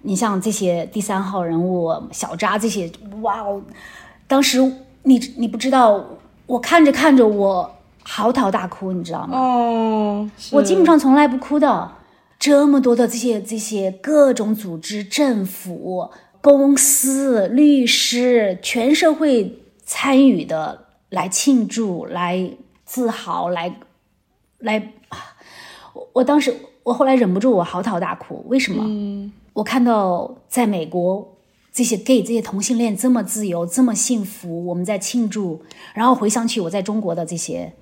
[0.02, 3.62] 你像这些第三号人物小扎这些，哇哦！
[4.28, 4.60] 当时
[5.04, 6.04] 你你不知道，
[6.46, 7.70] 我看着看着我
[8.04, 9.38] 嚎啕大哭，你知道吗？
[9.38, 11.92] 哦，我基本上从来不哭的。
[12.40, 22.52] 这么多的这些这些各种组织、政府、公司、律师，全社会参与的来庆祝、来
[22.86, 23.80] 自豪、来
[24.60, 24.94] 来，
[25.94, 28.84] 我我当时我后来忍不住我嚎啕大哭，为什么？
[29.58, 31.36] 我看到在美国
[31.72, 35.64] 这些 gay 这些同性恋这么自由这么幸福，我们在庆祝，
[35.96, 37.74] 然后回想起我在中国的这些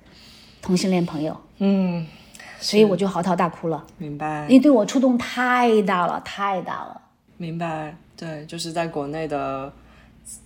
[0.62, 2.06] 同性恋朋友，嗯，
[2.58, 3.84] 所以我就嚎啕大哭了。
[3.98, 6.98] 明白，因为对我触动太大了，太大了。
[7.36, 9.70] 明白，对，就是在国内的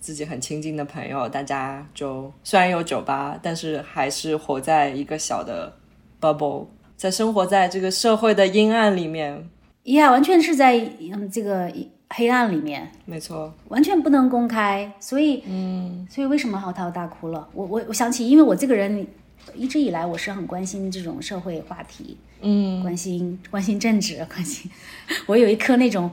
[0.01, 5.73] 自己很亲近的朋友，大家就虽然有酒吧，但是还是活在一个小的
[6.19, 6.65] bubble，
[6.97, 9.49] 在生活在这个社会的阴暗里面。
[9.83, 11.71] 呀，完全是在嗯这个
[12.09, 17.47] 黑暗里面，没错，完全不能公开，所以，嗯，所以为什么嚎啕大哭了？
[17.53, 19.07] 我我我想起，因为我这个人
[19.55, 24.69] 一直以来我是很关心这种社会话题，嗯，关心关心政治，关心，
[25.25, 26.11] 我有一颗那种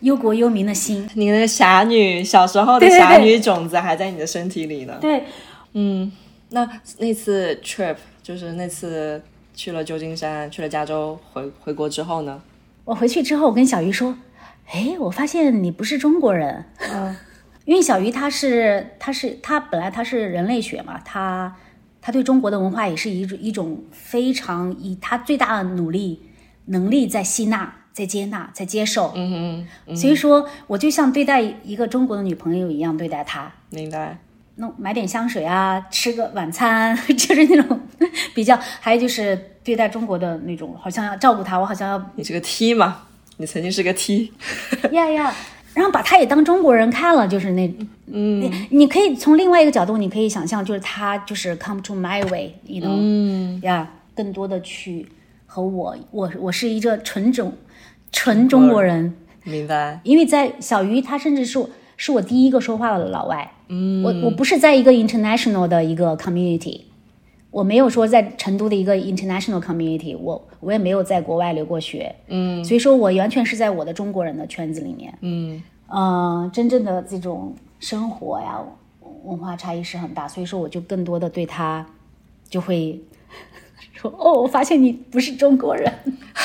[0.00, 1.08] 忧国忧民的心。
[1.14, 4.98] 你的侠女小时候的侠女种子还在你的身体里呢。
[5.00, 5.22] 对，
[5.74, 6.10] 嗯，
[6.48, 9.22] 那那次 trip 就是那次
[9.54, 12.42] 去了旧金山，去了加州，回回国之后呢？
[12.84, 14.16] 我回去之后，我跟小鱼说。
[14.72, 17.14] 哎，我发现你不是中国人，嗯，
[17.66, 21.54] 因为小鱼他是他是他本来他是人类学嘛，他
[22.00, 26.22] 他对中国的文化也是一种一种非常以他最大的努力
[26.66, 34.16] 能力在吸纳、在接纳、在接受，嗯嗯，所以说我就像对待一个中国的女朋友一样对待她，明白？
[34.56, 37.78] 弄买点香水啊，吃个晚餐， 就是那种
[38.34, 43.02] 比较，还有就是对待中国的那种，好像要照顾他，我好像要你是个 T 嘛。
[43.36, 44.32] 你曾经是个 T，
[44.92, 45.34] 呀呀，
[45.74, 47.66] 然后把他也当中国人看了，就是那，
[48.06, 55.04] 嗯，你你可以从另外一个角度，你可以想象，就是他就是 come to my way，you know，嗯，呀，更多的去
[55.46, 57.52] 和我，我我是一个纯种
[58.12, 59.98] 纯中国人，明白？
[60.04, 61.58] 因为在小鱼，他甚至是
[61.96, 66.82] 是我第一个说话的老外，嗯，我我不是在一个 international 的一个 community。
[67.54, 78.60] 我没有说在成都的一个 international community，我我也没有在国外留过学，嗯，所以说我完全是在我的中国人的圈子里面，嗯，呃，真正的这种生活呀，
[79.22, 81.86] 文化差异是很大，所以说我就更多的对他
[82.48, 83.00] 就会
[83.94, 85.92] 说，哦，我发现你不是中国人，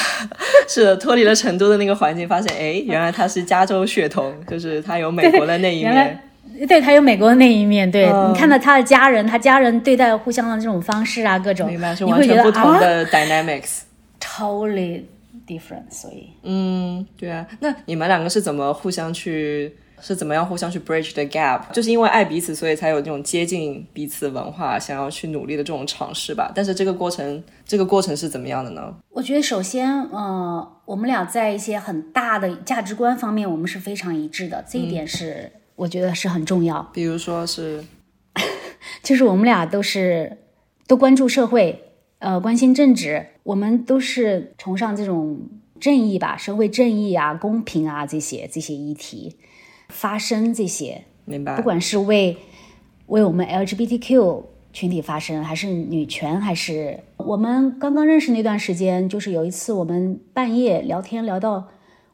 [0.69, 6.21] 是的，脱离了成都的那个环境，发现，哎，原来他是加州血统，就是他有美国的那一面。
[6.67, 15.03] 对他有美国的那一面，对你看到他的家人，他家人对待互相的这种方式啊，各种，明白是完全不同的 dynamics，totally
[15.47, 15.89] different。
[15.89, 21.61] 所以，嗯，对啊，那你们两个是怎么互相去，是怎么样互相去 bridge the gap？
[21.71, 26.51] 就是因为爱彼此，所以才有这种接近彼此文化，想要去努力的这种尝试吧。
[26.53, 28.93] 但是这个过程，这个过程是怎么样的呢？
[29.11, 35.51] 我觉得首先，呃，我们俩在一些很大的价值观方面，我们是非常一致的，这一点是。
[35.79, 37.85] 我觉得是很重要，比如说是，
[39.01, 40.37] 就是我们俩都是
[40.87, 45.39] 都关注社会，呃，关心政治，我们都是崇尚这种
[45.79, 49.37] 正义吧，社会正义啊，公平啊这些这些议题，
[49.87, 51.55] 发声这些，明白？
[51.55, 52.35] 不管是为
[53.07, 61.69] 为我们 LGBTQ 群体发声，还是女权，还是我们刚刚认识那段时间，就是有一次我们半夜聊天聊到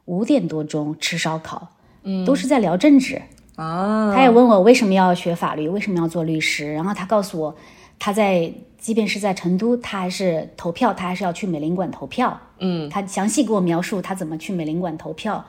[0.05, 1.69] 五点多钟吃烧烤，
[2.03, 3.23] 嗯，都是在聊政治。
[3.55, 6.73] 啊，他也问我为什么要学法律，为什么要做律师。
[6.73, 7.55] 然后他告诉我，
[7.97, 12.37] 他在即便是在成都，他还是投票，他还是要去美领馆投票。
[12.59, 15.43] 嗯，他详细给我描述他怎么去美领馆投票。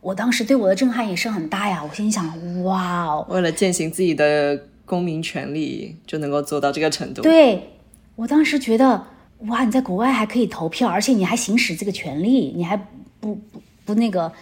[0.00, 1.82] 我当时对我的震撼也是很大呀。
[1.82, 7.22] 我心想，哇哦，为了践行自己的公民权利，就能够做到这个程度。
[7.22, 7.70] 对
[8.16, 9.06] 我当时觉得，
[9.46, 12.76] 哇，你在国外还可以投票，而且你还行使这个权利，你还
[13.20, 13.60] 不不。
[13.84, 14.32] 不那个，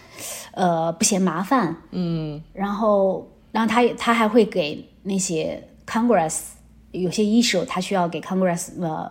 [0.52, 6.40] 呃，不嫌麻烦，嗯，然后，然后他他还会给那些 Congress
[6.92, 9.10] 有些 issue，他需要给 Congress 呃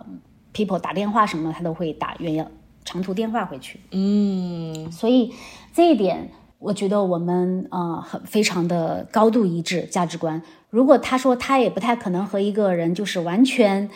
[0.53, 2.47] people 打电话什么的，他都会打远洋
[2.85, 5.33] 长途电话回去，嗯，所以
[5.73, 10.41] 这一点我觉得我们呃很非常的高度一致价值观。
[10.69, 13.89] 如果他说他也不太可能和一个人就是完全，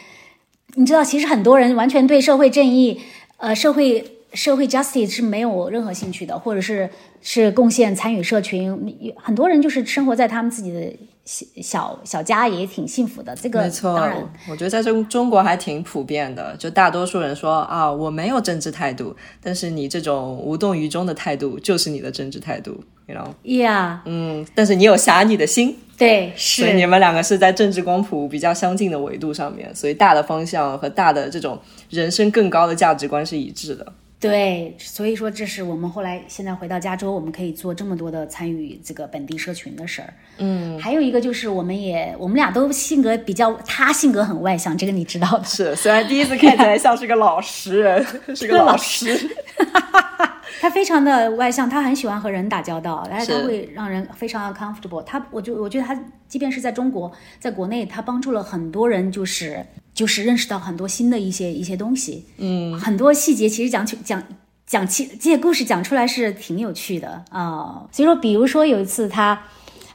[0.73, 2.99] 你知道，其实很多人完全对社会正义，
[3.37, 4.11] 呃，社会。
[4.35, 6.89] 社会 justice 是没有任何兴趣的，或者是
[7.21, 8.77] 是贡献参与社群，
[9.15, 10.93] 很多人就是生活在他们自己的
[11.23, 13.35] 小小小家，也挺幸福的。
[13.35, 14.17] 这个没错，当然，
[14.49, 23.57] 我觉得在中中国还挺普遍的，就大多数人说啊，我没有政治态度，但是你这种无动于衷的态度就是你的政治态度，you know？
[23.59, 33.93] 呀，嗯，但是你有侠女的心，对，是，你们两个是在政治光谱比较相近的维度上面，所以大的方向和大的这种人生更高的价值观是一致的。
[34.19, 40.13] 对，所以说这是我们后来现在回到加州，我们可以做这么多的参与这个本地社群的事儿。
[40.37, 45.43] 嗯，还有一个就是我们也我们俩都性格比较，他性格很外向，这个你知道的。
[45.43, 49.15] 是，虽然第一次看起来像是个老实人， 是个老实。
[50.61, 55.03] 他非常的外向，他很喜欢和人打交道，但是他会让人非常的 comfortable。
[55.03, 55.93] 他，我就我觉得他，
[56.27, 59.63] 即便是在中国，在国内，他帮助了很多人，就是
[59.95, 62.25] 就是认识到很多新的一些一些东西。
[62.37, 64.21] 嗯，很多细节其实讲起讲
[64.67, 67.87] 讲起这些故事讲出来是挺有趣的啊。
[67.91, 69.41] 所以说，比如说有一次他，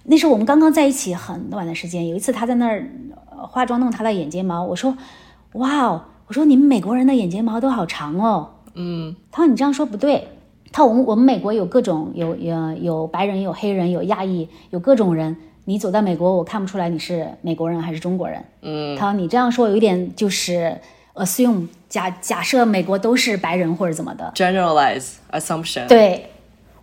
[0.05, 2.91] 那是我们刚刚在一起很短的时间，有一次他在那儿
[3.47, 4.97] 化妆弄他的眼睫毛，我说，
[5.53, 8.51] 哇哦，我说你们美国人的眼睫毛都好长哦。
[8.75, 10.27] 嗯，他说你这样说不对。
[10.73, 15.37] 他我们我们美国有各种有有有白人有黑人有亚裔有各种人，
[15.71, 18.45] 你走在美国我看不出来你是美国人还是中国人。
[18.63, 20.77] 嗯，他说你这样说有一点就是
[21.15, 25.87] assume 假假设美国都是白人或者怎么的 generalize assumption。
[25.87, 26.33] 对，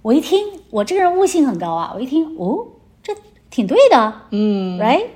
[0.01, 2.65] 我一听我这个人悟性很高啊，我一听哦
[3.03, 3.13] 这
[3.49, 5.07] 挺对的，嗯，right，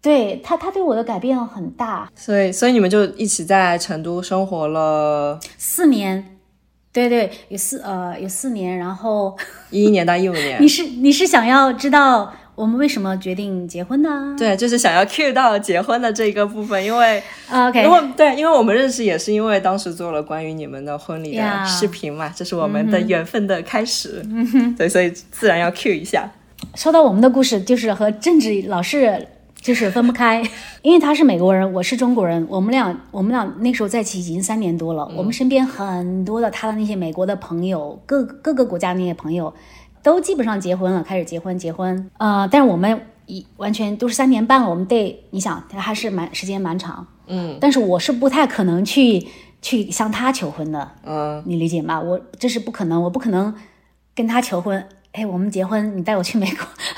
[0.00, 6.38] 对他他对我的改变很大，所以所以你们就一起在成都生活了四年。
[6.90, 9.36] 对对，有四呃有四年，然后
[9.70, 10.60] 一一年到一五年。
[10.62, 14.34] 你是你是想要知道我们为什么决定结婚呢？
[14.36, 24.20] 对，就是想要 cue 到结婚的这个部分，因为 OK，因为对，因为我们认识也是因为当时做了关于你们的婚礼的视频嘛，这是我们的缘分的开始。
[24.28, 26.28] 嗯哼，对，所以自然要 cue 一下。
[26.74, 29.28] 说到我们的故事，就是和政治老是。
[29.60, 30.40] 就是分不开，
[30.82, 35.04] 因为他是美国人，我是中国人，我们俩我们俩那时候在一起已经三年多了。
[35.16, 39.52] 我们身边很多的他的那些美国的朋友，各各个国家那些朋友，
[40.02, 42.10] 都基本上结婚了，开始结婚结婚。
[42.18, 47.06] 呃，但是我们一完全都是三年半了，我们得你想还是蛮时间蛮长。
[47.26, 49.26] 嗯，但是我是不太可能去
[49.60, 50.90] 去向他求婚的。
[51.04, 52.00] 嗯，你理解吗？
[52.00, 53.54] 我这是不可能，我不可能
[54.14, 54.82] 跟他求婚。
[55.12, 56.46] 哎，我们结婚，你带我去美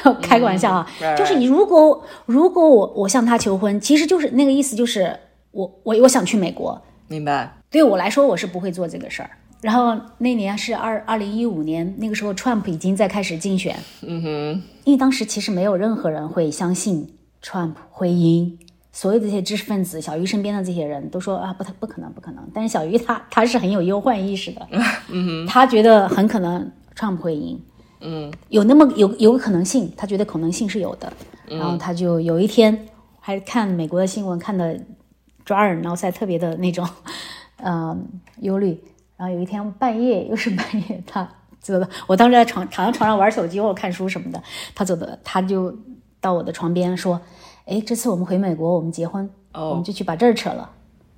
[0.03, 0.13] 国？
[0.21, 0.87] 开个玩笑啊，
[1.17, 5.19] 就是你如果如果我我向他求婚，其实就是那个意思，就是
[5.53, 6.81] 我我我想去美国。
[7.09, 7.57] 明白。
[7.71, 9.31] 对我来说，我是不会做这个事儿。
[9.61, 13.77] 然后那年是二二零一五年，那个时候 Trump 已经在开始竞选。
[14.03, 14.63] 嗯哼。
[14.85, 17.07] 因为当时其实没有任何人会相信
[17.43, 18.59] Trump 会赢，
[18.91, 22.43] 所有这些知识分子，小鱼身边的这些人都说啊，不，他不可能，不可能。
[22.55, 24.67] 但是小鱼他他是很有忧患意识的，
[25.11, 27.61] 嗯哼，他觉得很可能 Trump 会赢。
[28.01, 31.13] 嗯，有那么有有可能性，他觉得可能性是有的，
[31.47, 32.89] 然后他就有一天
[33.21, 34.81] 还看美国的新闻看的
[35.45, 36.89] 抓耳挠腮，特别的那种，
[37.63, 38.09] 嗯，
[38.41, 38.83] 忧虑。
[39.21, 41.29] 然后有一天半夜，又是半夜，他
[41.61, 44.43] 走的，我当时在床躺在床上玩手机或者看书什么的，
[44.75, 45.77] 他走的，他就
[46.23, 47.21] 到我的床边说
[47.69, 50.71] ：“哎，这次我们回美国，我们结婚，我们就去把这儿扯了。”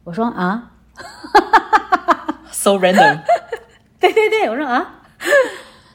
[0.03, 0.73] 我说：“啊
[2.51, 3.21] ，so random。
[4.01, 4.85] ”对对对，我说啊。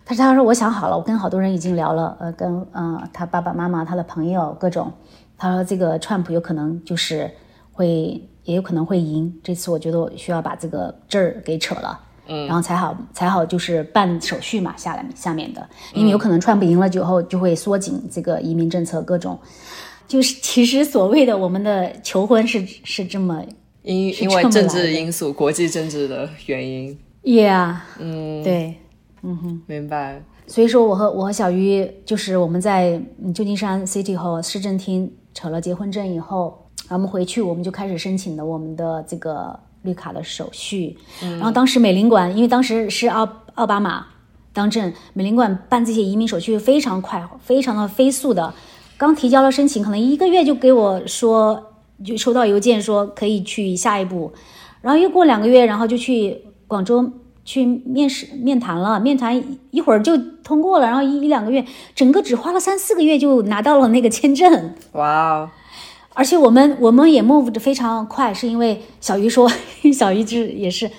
[0.06, 4.94] 他说：“他说我想好了，我跟好多人已经聊了，呃，跟嗯他爸爸妈妈、他的朋友各种。
[5.38, 7.30] 他说这个 Trump 有可能就是
[7.74, 9.32] 会，也有可能会赢。
[9.44, 19.38] 这次我觉得我需要把这个证儿给扯了，嗯，然后才好才好就是办手续嘛，下来下面的，因为有可能 Trump 赢了之后就会缩紧这个移民政策，各种。
[20.08, 23.44] 就是 其实所谓的我们的求婚是是这么
[23.84, 28.76] 因因为政治因素、国际政治的原因，Yeah，嗯，对。”
[29.24, 30.22] 嗯哼，明白。
[30.46, 33.02] 所以说，我和我和小鱼就是我们在
[33.34, 40.98] 旧金山 City 和市政厅扯了结婚证以后，我们回去我们就开始申请了我们的这个绿卡的手续。
[41.22, 44.06] 然后当时美领馆，因为当时是奥奥巴马
[44.54, 48.54] 当政，美领馆办这些移民手续非常快，非常的飞速的。
[48.98, 51.74] 刚提交了申请，可能一个月就给我说，
[52.04, 54.32] 就收到邮件说可以去下一步。
[54.82, 57.12] 然后又过两个月，然后就去广州。
[57.48, 61.66] 去面试面谈了，面谈一会儿就通过了，然后一一两个月，
[61.96, 64.74] 整个只花了三四个月就拿到了那个签证。
[64.92, 65.50] 哇哦！
[66.18, 69.48] 而且我们我们也 move 的非常快，是因为小鱼说，
[69.94, 70.90] 小鱼就也是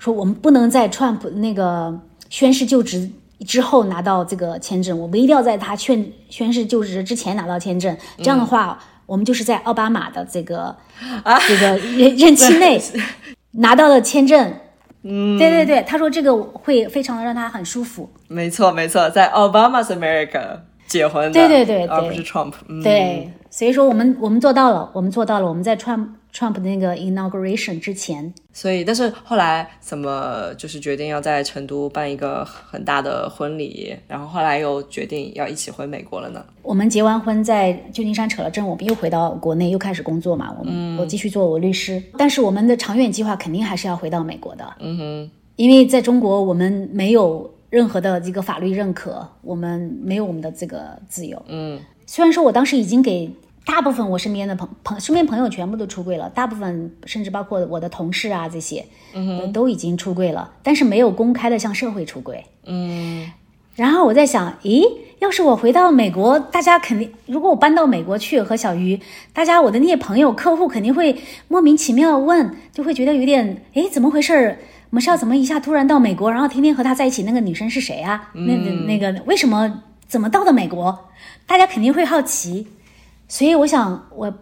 [0.00, 1.96] 说我们不能在 Trump 那个
[2.28, 3.08] 宣誓就职
[3.46, 7.96] 之后拿到这个签证，我们一定要在他宣宣誓就职之前拿到签证。
[8.18, 10.74] 这样的话，我们就是在奥巴马的这个
[11.22, 12.82] 啊这个任任期内
[13.52, 14.52] 拿到了签证。
[15.08, 18.10] 嗯，对对对，他说这个会非常的让他很舒服。
[18.26, 20.58] 没错没错，在 Obama's America
[20.88, 22.52] 结婚的，对对对，而不是 Trump。
[22.82, 26.08] 对，所以说我们我们做到了，我们做到了，我们在 Trump。
[26.30, 36.44] Trump 的那个 inauguration 之前，所以但是后来怎么就是决定要在成都办一个很大的婚礼，然后后来又决定要一起回美国了呢？
[36.60, 40.54] 我们结完婚在旧金山扯了证，我们又回到国内又开始工作嘛。
[40.58, 44.74] 我们我继续做我律师，但是我们的长远计划肯定还是要回到美国的。
[44.80, 51.42] 嗯哼，因为在中国我们没有任何的这个法律认可，我们没有我们的这个自由。
[51.48, 53.30] 嗯，虽然说我当时已经给。
[53.66, 62.46] 大部分我身边的朋朋身边朋友全部都出柜了，大部分甚至包括我的同事啊这些，嗯，都已经出柜了，但是没有公开的向社会出柜。
[62.64, 63.28] 嗯，
[63.74, 64.84] 然后我在想，咦，
[65.18, 69.00] 要是我回到美国，大家肯定，如果我搬到美国去和小鱼，
[69.32, 74.58] 大家我的那些朋友客户肯定会莫名其妙问，就会觉得有点，哎，怎么回事？
[74.90, 77.24] 我们是要怎么一下突然到美国，然后天天和他在一起？
[77.24, 78.30] 那个女生是谁啊？
[78.32, 80.96] 那那那个为什么怎么到的美国？
[81.46, 82.68] 大家肯定会好奇。
[83.28, 84.32] 所以我想，我，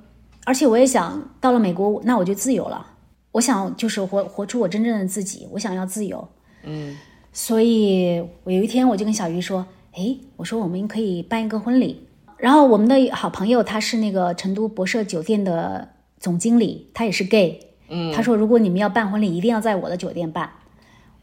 [0.45, 2.87] 而且我也想到了美国，那我就自由了。
[3.33, 5.49] 我想就是活活出我真正的自己。
[5.53, 6.27] 我想要自由，
[6.63, 6.97] 嗯。
[7.33, 12.07] 所以我有一天我就跟小鱼说：“哎，我说我们可以办一个婚礼。”
[12.37, 17.59] 然后我们的好朋友他是那个成都博舍酒店的总经理，他也是 gay。
[17.89, 20.51] 嗯，他说如果你们要办婚礼，一定要在我的酒店办。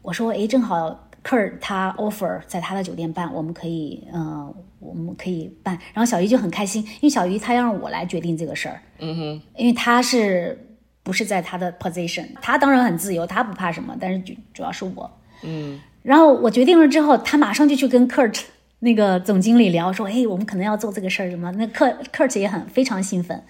[0.02, 4.52] 我说：“哎，正好。” Kurt 他 offer 在他的酒店办，我们可以，嗯，
[4.82, 5.78] 我们可以办。
[5.94, 15.10] 然后小鱼就很开心，因为小鱼他要让我来决定这个事儿，嗯哼，因为他是不是在他的 position，他当然很自由，他不怕什么，但是主主要是我，
[15.42, 15.80] 嗯。
[16.02, 18.40] 然后我决定了之后，他马上就去跟 Kurt
[18.80, 21.52] 那个总经理聊，说，哎，我们可能要做这个事儿什么？
[21.52, 23.40] 那 Kurt Kurt 也很非常兴奋。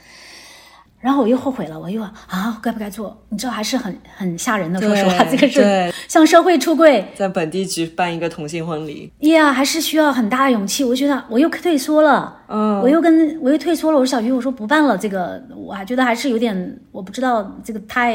[1.02, 3.20] 然后我又后悔了，我又啊，该不该做？
[3.28, 4.80] 你知道还是很很吓人的。
[4.80, 10.84] 说实话，这个是向社会出柜，在本地举办一个同性婚礼，呀，还是需要很大的勇气。
[10.84, 13.98] 我觉得我又退缩了，嗯，我又跟我又退缩了。
[13.98, 18.14] 我说小鱼，我说不办了，这个我还觉得还是有点，我不知道这个太。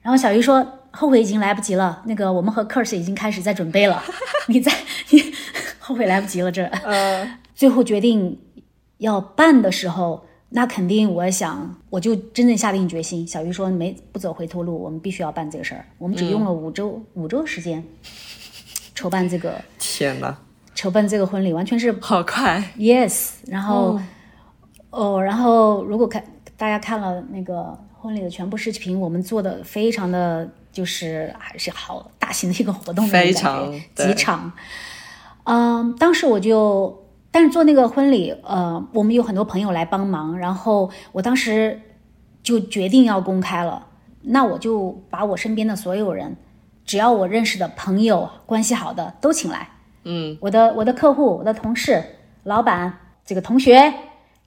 [0.00, 4.00] 然后小鱼说后悔已经来不及了，那个我们和 Kurt 已经开始在准备了，
[4.46, 4.72] 你在
[5.10, 5.20] 你
[5.80, 6.64] 后悔来不及了这。
[6.84, 8.38] 嗯，最后决定
[8.98, 10.24] 要办的时候。
[10.52, 13.24] 那肯定，我想，我就真正下定决心。
[13.24, 15.86] 小鱼说没不走回头路，我们必须要办这个事儿。
[15.96, 17.84] 我们只用了五周五周时间
[18.96, 19.62] 筹办这个。
[19.78, 20.34] 天呐！
[20.74, 22.72] 筹办这个婚礼完全是好快。
[22.76, 24.00] Yes，然后
[24.90, 26.24] 哦，然后如果看
[26.56, 34.52] 大家看了那个婚礼的全部视频，我们做的非常的就是还是好大型的一个活动，非常几场。
[35.44, 37.06] 嗯，当时我就。
[37.32, 41.80] 但是做那个婚礼，呃，我们有很多朋友来帮忙，然后我当时
[42.42, 43.86] 就决定要公开了。
[44.22, 46.36] 那我就把我身边的所有人，
[46.84, 49.68] 只要我认识的朋友、关系好的都请来。
[50.04, 52.04] 嗯，我的我的客户、我的同事、
[52.42, 53.94] 老板、这个同学、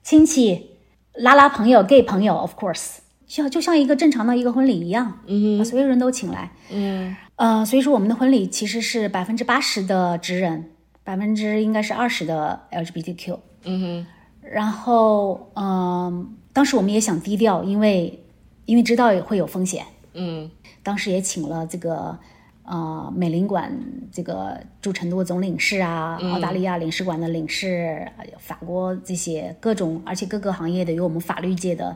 [0.02, 0.70] 亲戚，
[1.14, 6.50] 拉拉朋友、gay 朋友，of course，像就像一个正常的一个婚礼一样，嗯，把所有人都请来。
[6.70, 10.72] 嗯，呃，所以说我们的婚礼其实是百分之八十的直人。
[11.04, 14.06] 百分之应该是二十的 LGBTQ，嗯哼，
[14.40, 18.24] 然后嗯，当时我们也想低调，因为
[18.64, 19.84] 因为知道也会有风险，
[20.14, 20.50] 嗯，
[20.82, 22.18] 当时也请了这个
[22.64, 23.70] 呃美领馆
[24.10, 31.94] 这个驻成都总领事啊，澳大利亚领事馆的领事，法国这些各种，而且各个行业的有我们法律界的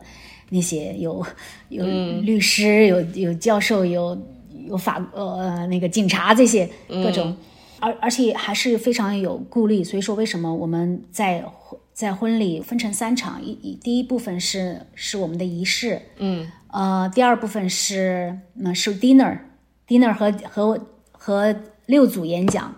[0.51, 1.25] 那些有
[1.71, 1.87] 有
[2.21, 4.21] 律师，有有教授，有
[4.67, 7.35] 有法呃那个警察这些各种。
[7.81, 11.45] 而而且还是非常有顾虑，所以说为什么我们在
[11.93, 21.57] 在婚礼分成三场，一一第一部分是是我们的仪式，嗯，呃，第二部分是那是 dinner，dinner 和和和
[21.87, 22.75] 六组演讲，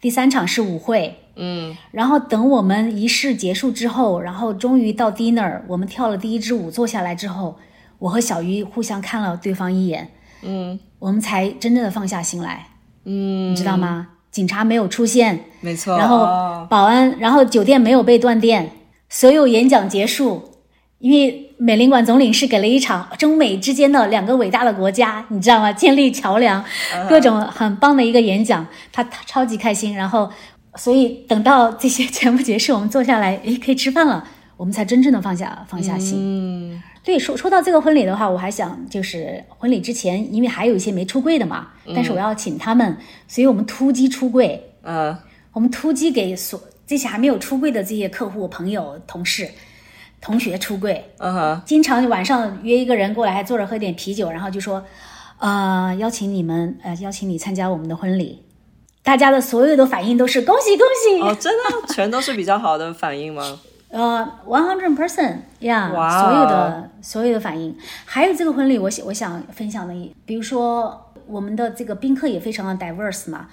[0.00, 7.58] 第三场是舞会，嗯，然后等我们仪式结束之后，然后终于到 dinner，我们跳了第一支舞，坐下来之后，
[7.98, 10.10] 我和小鱼互相看了对方一眼，
[10.42, 12.68] 嗯，我们才真正的放下心来，
[13.04, 14.08] 嗯，你知道吗？
[14.32, 15.96] 警察没有出现，没错。
[15.96, 18.72] 然后保安，然后酒店没有被断电，
[19.08, 20.48] 所有演讲结束。
[20.98, 25.72] 因为美领馆总领事给了一场中美之间的两个伟大的国家，你知道吗？
[25.72, 26.64] 建立桥梁，
[27.08, 29.96] 各种很棒的一个演讲，他他超级开心。
[29.96, 30.30] 然后，
[30.76, 34.24] 所以等到这些全部结束，我们坐下来，诶，可以吃饭了，
[34.56, 36.16] 我们才真正的放下放下心。
[36.16, 36.82] 嗯。
[37.04, 42.96] 对，说说到这个婚礼的话，我还想就是婚礼之前，因为还有一些没出柜的嘛，但是我要请他们，
[43.26, 44.70] 所以我们突击出柜。
[44.84, 45.16] 嗯，
[45.52, 49.48] 我们突击给所这些还没有出柜的这些客户、朋友、同事、
[50.20, 51.04] 同学出柜。
[51.18, 54.84] 嗯哼，经常晚上约一个人过来，还坐着喝点啤酒，然后就说，
[55.38, 58.42] 呃，邀请你们，呃，邀请你参加我们的婚礼。
[59.02, 61.20] 大家的所有的反应都是恭喜恭喜。
[61.20, 63.58] 哦，真的，全都是比较好的反应吗？
[63.92, 67.76] 呃，one hundred percent，呀，所有的所有的反应，
[68.06, 73.48] 还有这个婚礼，我想我想分享的，比如说我们的这个宾客也非常的 diverse 嘛，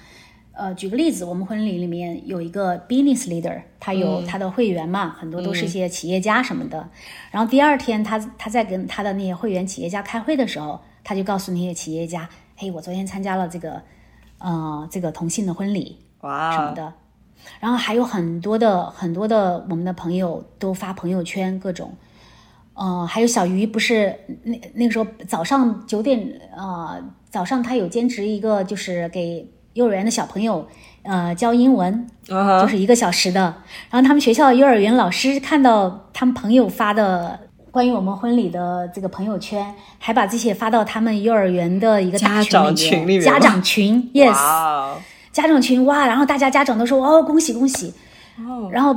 [0.54, 6.90] 呃，举个例子，我们婚礼里面有一个 business leader，他有他的会员嘛，很多都是一些企业家什么的，
[7.32, 13.82] 然后第二天他他在跟他的那些会员企业家开会的时候，他就告诉那些企业家，嘿，我昨天参加了这个，
[14.38, 16.94] 呃，这个同性的婚礼，哇，什么的。
[17.60, 21.94] 然后还有很多的很多的我们的朋友都发朋友圈各种，
[22.74, 30.68] 呃，还有小鱼不是那那个时候早上九点呃早上他有兼职一个就是给幼儿园的小朋友
[31.04, 33.42] 呃教英文，就是一个小时的。
[33.90, 37.40] 然后他们学校幼儿园老师看到他们朋友发的
[37.72, 44.36] 关于我们婚礼的这个朋友圈，还把这些发到他们幼儿园的一个家长群里面，家长群，yes。
[45.32, 47.94] 家长群哇，然后大家家长都说哦恭喜恭喜，
[48.38, 48.96] 哦，然后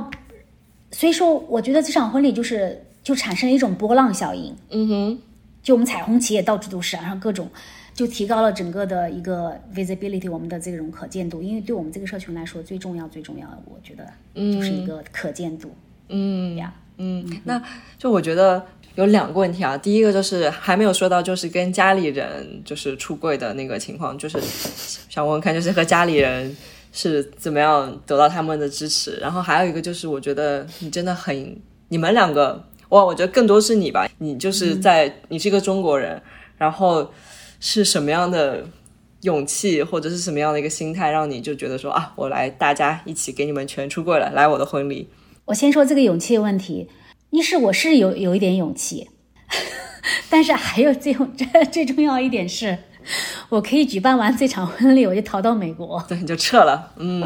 [0.90, 5.18] 所以说我觉得这场婚礼就是就产生了一种波浪效应，嗯哼，
[5.62, 7.48] 就我们彩虹旗也到处都是，然后各种
[7.94, 11.42] 就提高了整个的一个 visibility，我们的这种可见度。
[11.42, 15.70] 因为对我们这个社群来说，最重要、最重要的，我觉得就是一个可见度。
[16.08, 16.56] 嗯。
[16.56, 17.62] 呀，嗯，那
[17.98, 19.76] 就我觉得有两个问题啊。
[19.76, 24.38] 第一个就是还没有说到，就是跟家里人就是出柜的那个情况，就是
[25.08, 26.56] 想问问看，就是和家里人
[26.92, 29.16] 是怎么样得到他们的支持。
[29.16, 31.56] 然后还有一个就是，我觉得你真的很，
[31.88, 32.64] 你们两个。
[32.90, 36.20] 哇，我觉得更多是你吧，你就是在，你是一个中国人，
[36.58, 37.10] 然后
[37.58, 38.62] 是什么样的
[39.22, 45.08] 勇气或者是什么样的一个心态，让你就觉得说啊，我来，大家一起给你们全出柜了，来我的婚礼。
[45.46, 46.86] 我先说这个勇气的问题，
[47.32, 49.08] 一是我是有有一点勇气，
[50.28, 52.78] 但是还有最最最重要一点是。
[53.48, 56.92] 我可以举办完这场婚礼，我就逃到美国，对，你就撤了。
[56.96, 57.20] 嗯，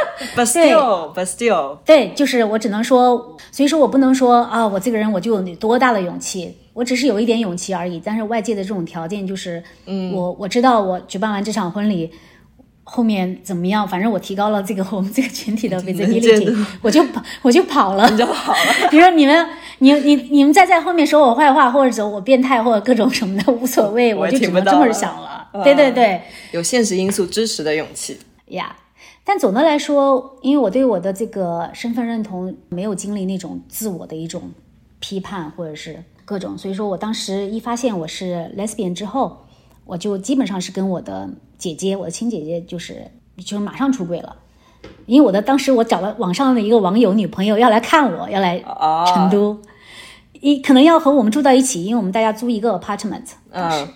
[0.34, 8.00] but still，but still，对，就是我只能说，所以说我不能说啊，我这个人我就有多大的勇气，我只是有一点勇气而已。
[8.02, 12.10] 但是外界的这种条件就是，嗯，我我知道我举办完这场婚礼
[12.90, 18.88] 后面怎么样，反正我提高了这个 我们这个群体的 visibility， 我就跑，我就跑了，你就跑了。
[18.90, 19.48] 比如说你们。
[19.80, 25.48] 你你你们再在后面说我坏话，或者说我变态，或者各种什么的，无所谓，我就只能这么想了。
[25.62, 26.20] 对对对，
[26.50, 28.74] 有现实因素支持的勇气呀。
[29.22, 34.50] 但总的来说，因为我对我的这个身份认同没有经历那种自我的一种
[34.98, 39.44] 批判，或者是各种，所以说我当时一发现我是 lesbian 之后，
[39.84, 44.36] 我就基本上是跟我的姐姐，我的亲姐姐，就是就是马上出柜了。
[45.06, 48.62] 因为我的当时我找了网上的一个网友女朋友要来看我，要来
[49.06, 49.60] 成都，
[50.34, 53.24] 一可能要和我们住到一起，因为我们大家租一个 apartment。
[53.50, 53.88] 嗯，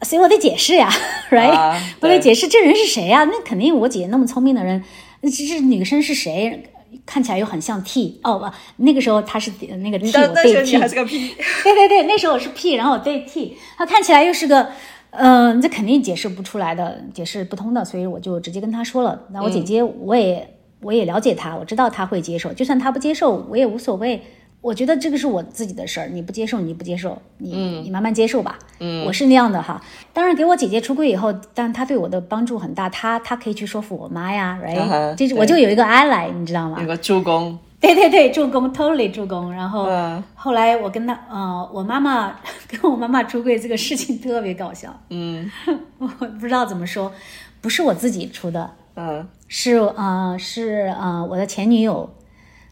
[0.00, 0.90] 所以我得解释呀，
[1.30, 1.80] right？
[2.00, 3.24] 我得解释这人是谁呀？
[3.24, 4.82] 那肯定我姐那么聪明的人，
[5.22, 6.64] 这这女生是谁？
[7.06, 8.46] 看起来又很像 T 哦不，
[8.82, 11.34] 那个时候她是那个 T，我对 T 还是个 P。
[11.62, 14.68] 对对对，那时候我是 P，然后我对 T，她看起来又是个。
[15.12, 19.20] 嗯，这肯定解释不出来的，解释不通的，所以我就直接跟他说了。
[19.30, 24.22] 那我姐姐，我也我也了解她，我知道她会接受，就算她不接受，我也无所谓。
[24.62, 28.58] 我觉得这个是我自己的事儿，你不接受，你不接受，你你慢慢接受吧。
[28.78, 29.82] 嗯，我是那样的哈。
[30.12, 35.14] 当然，给我姐姐出柜以后，但她对我的帮助很大，她她可以去说服我妈呀，right？
[35.16, 36.78] 就是我就有一个 ally，你知道吗？
[36.80, 37.58] 有个助攻。
[37.82, 39.52] 对对对，助攻，totally 助攻。
[39.52, 39.88] 然后
[40.36, 42.32] 后来我跟他，呃，我妈妈
[42.68, 44.96] 跟我妈妈出柜这个事情特别搞笑。
[45.10, 45.50] 嗯，
[45.98, 47.12] 我不知道怎么说，
[47.60, 52.08] 不是我自己出的，嗯，是呃是呃我的前女友，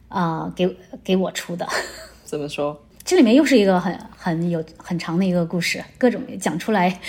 [0.08, 1.66] 啊给给我出的。
[2.24, 2.80] 怎么说？
[3.02, 7.00] 这里面又是一个很很有很长的一个故事，各种讲出来。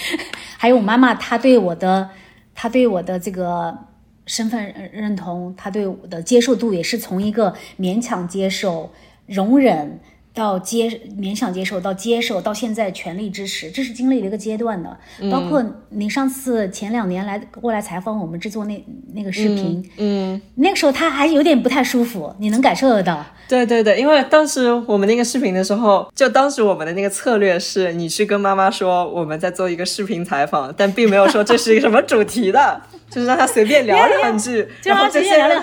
[0.58, 2.10] 还有我妈妈，她对我的，
[2.56, 3.78] 她对我的这个。
[4.26, 8.92] 身份认同，他对我的接受度也是从一个勉强接受、
[9.26, 10.00] 容忍
[10.34, 14.98] 到接勉强接受到接受，到现在全力支持，这是经历了一个阶段的。
[15.30, 23.26] 包括你上次前两年来过来采访我们制作那那个视频，嗯，那个时候他还有点不太舒服，你能感受得到。
[23.48, 32.82] 对对对，因为当时我们那个视频的时候，就当时我们的那个策略是，你去跟妈妈说我们在做一个视频采访，但并没有说这是一个什么主题的。
[33.12, 35.62] 就是让他随便聊两句，然后这些人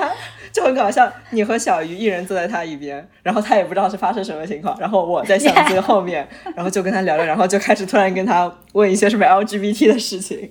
[0.53, 1.11] 就很搞笑。
[1.30, 4.78] 你和小鱼一人坐在他一边，然后他也不知道是发生什么情况。
[4.78, 10.51] 然后我在相机后面， 然后就跟他聊聊，然后就开始突然跟他问一些什么 LGBT 的事情。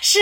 [0.00, 0.18] 是，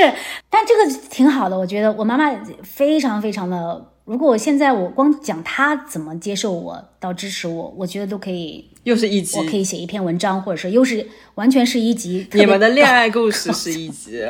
[0.49, 2.31] 但这个挺好的，我觉得我妈妈
[2.63, 3.87] 非常非常的。
[4.05, 11.07] 如果我现在我光讲她怎么接受我到支持我，我觉得都可以，又是一集，我可以写一篇文章，或者说又是
[11.37, 12.27] 完全是一集。
[12.33, 14.25] 你们的恋爱故事是一集。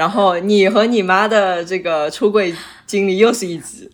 [0.00, 2.54] 然后你和你妈的这个出柜
[2.86, 3.86] 经历又是一集，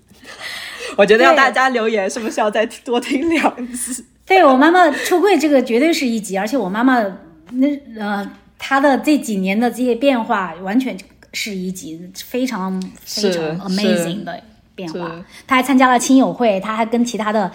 [0.97, 4.05] 我觉得要大家留言是不是要再多听两集？
[4.25, 7.05] 对我妈妈出柜这个绝对是一集，而且我妈妈
[7.51, 7.67] 那
[7.99, 10.97] 呃她的这几年的这些变化完全
[11.33, 14.41] 是一集，非常非常 amazing 的
[14.77, 15.25] 变化。
[15.45, 17.51] 她还参加了亲友会，她还跟其他的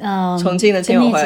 [0.00, 1.22] 呃重庆的亲友会。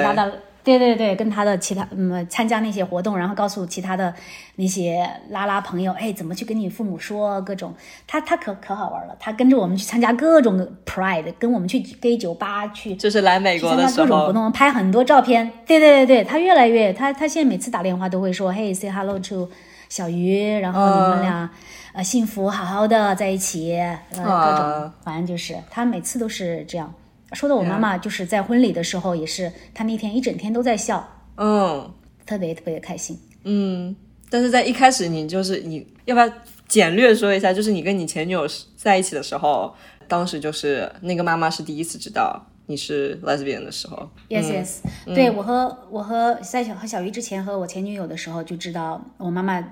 [0.77, 4.13] 对对对，跟他的其他嗯参加那些活动，然后告诉其他的
[4.57, 7.73] 那些拉拉朋友，哎，怎么去跟你父母说各种，
[8.07, 15.51] 他他可可好玩了，他跟着我们去参加各种 Pride，跟我们去 gay 酒吧去，就是来美国的时候，各种活动拍很多照片。
[15.65, 19.49] 对对对对，他越来越，他他现在每次打电话都会说，嘿，say hello to
[19.89, 21.51] 小鱼，然后你们俩
[21.93, 26.93] 呃幸福好好的在一起，呃各种，反正就是他每次都是这样。
[27.33, 31.93] 说的我妈妈就是在婚礼的时候，也是她那天一整天都在笑，嗯，
[32.25, 33.97] 特别特别的开心，嗯。
[34.31, 36.31] 但是在一开始，你就是你要不要
[36.67, 39.75] 简略说一下，就是你跟你前女友在一起的时候，
[40.07, 44.81] 当时就是那个妈妈是第一次知道你是 lesbian 的时候，yes yes，
[45.15, 49.67] 对我和我和在小和小鱼之前和我前女友的时候就知道我妈妈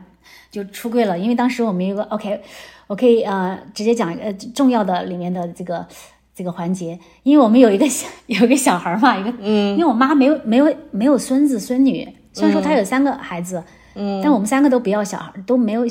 [0.50, 1.18] 就出柜了。
[1.18, 2.40] 因为当时我们有个 OK，
[2.86, 5.86] 我可以呃直接讲呃重要的里面的这个
[6.36, 13.64] 这个环节，因为我们有一个小 有一个小孩嘛，一个嗯，因为我妈没有没有没有孙子孙女，虽然说她有三个孩子，
[13.94, 15.84] 嗯，但我们三个都不要小孩，都没有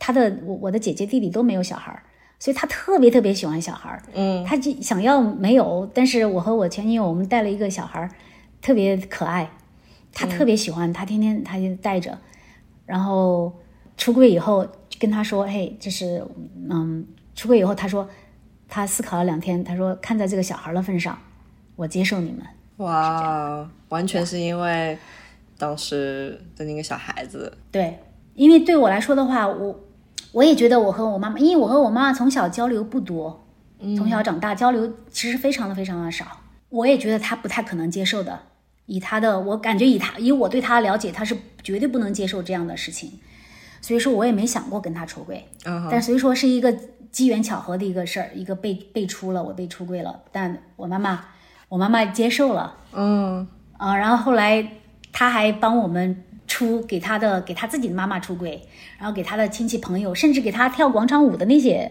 [0.00, 2.02] 她的我我的姐姐弟弟都没有小孩。
[2.40, 8.10] 所以她特别特别喜欢小孩儿，嗯，他就想要没有，但是我和我前女友我们带了一个小孩，
[8.60, 9.48] 特别可爱，
[10.12, 12.18] 她特别喜欢，她天天她就带着，
[12.84, 13.52] 然后
[13.96, 14.66] 出柜以后
[14.98, 16.26] 跟他说，嘿，就是，
[16.68, 18.08] 嗯，出柜以后他说，
[18.74, 21.18] 他思考了两天，他说看在这个小孩的份上，
[21.76, 22.38] 我接受你们。
[22.78, 24.96] 哇，完全是因为
[25.58, 27.52] 当时的那个小孩子。
[27.70, 27.98] 对，
[28.34, 29.78] 因为对我来说的话，我。
[30.32, 33.44] 我也觉得我和我妈妈，因为我和我妈妈从小交流不多，
[33.78, 36.24] 从小长大交流其实非常的非常的少。
[36.70, 38.40] 我也觉得他不太可能接受的，
[38.86, 43.20] 以他的，我感觉以他以我对她了解，他是绝对不能接受这样的事情。
[43.82, 45.46] 所以说我也没想过跟他出柜，
[45.90, 46.74] 但所以说是一个
[47.12, 51.26] 机缘巧合的一个事儿，一个被被出了，我被出柜了，但我妈妈
[51.68, 53.46] 我妈妈接受了，嗯
[53.78, 54.66] 啊，然后后来
[55.12, 56.24] 她还帮我们。
[56.48, 58.60] 出给她的，给她自己的妈妈出轨，
[58.98, 61.90] 然后给她的亲戚朋友，甚至给她跳广场舞的那些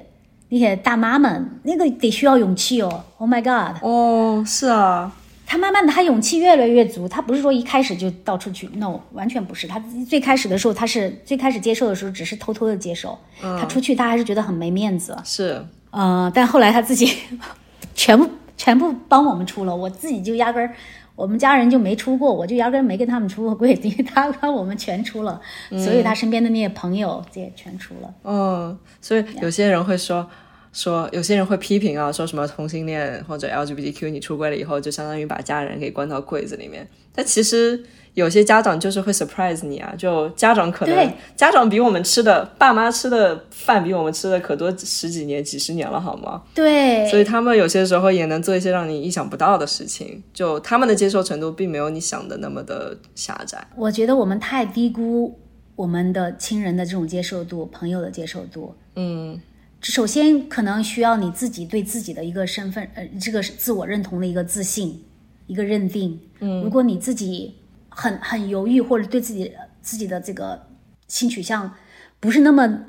[0.49, 3.05] 那些大妈们，那个得需要勇气哦。
[3.17, 3.81] Oh my god！
[3.81, 5.11] 哦，是啊，
[5.51, 7.09] 他慢慢的，他勇气越来越足。
[7.09, 9.67] 他不是说一开始就到处去，no，完全不是。
[9.67, 9.77] 他
[10.07, 13.19] 最开始的时候，他是最开始接受的时候，只是偷偷的接受。
[13.41, 15.17] 他出去，他还是觉得很没面子。
[15.25, 17.17] 是，嗯，但后来他自己
[17.93, 20.73] 全部全部帮我们出了，我自己就压根儿。
[21.17, 25.41] 我们家人就没出过，我就压根没跟他们出过柜，因为他把我们全出了，
[25.71, 28.13] 所以他身边的那些朋友也全出了。
[28.23, 30.27] 嗯，所以有些人会说
[30.73, 36.87] 说，有些人会批评啊，说什么同性恋或者 LGBTQ 你出柜了以后，就相当于把家人给关到柜子里面。
[37.13, 37.83] 但其实。
[38.13, 46.43] 有些家长就是会 surprise 你啊，就家长可能家长比我们吃的爸妈吃的饭比我们吃的可多十几年几十年了，好吗？
[46.53, 53.65] 对，所以他们有些时候也能做一些让你意想不到的事情，就他们的接受程度并没有你想的那么的狭窄。
[53.77, 55.39] 我觉得我们太低估
[55.77, 58.75] 我们的亲人的这种接受度，朋友的接受度。
[58.97, 59.39] 嗯，
[59.81, 65.03] 首先可能需要你自己对自己的一个身份，呃，这个自我认同的一个自信，
[65.47, 66.19] 一个认定。
[66.39, 67.55] 嗯，如果你自己。
[67.93, 69.51] 很很犹豫，或者对自己
[69.81, 70.65] 自己的这个
[71.09, 71.73] 性取向
[72.21, 72.85] 不是那么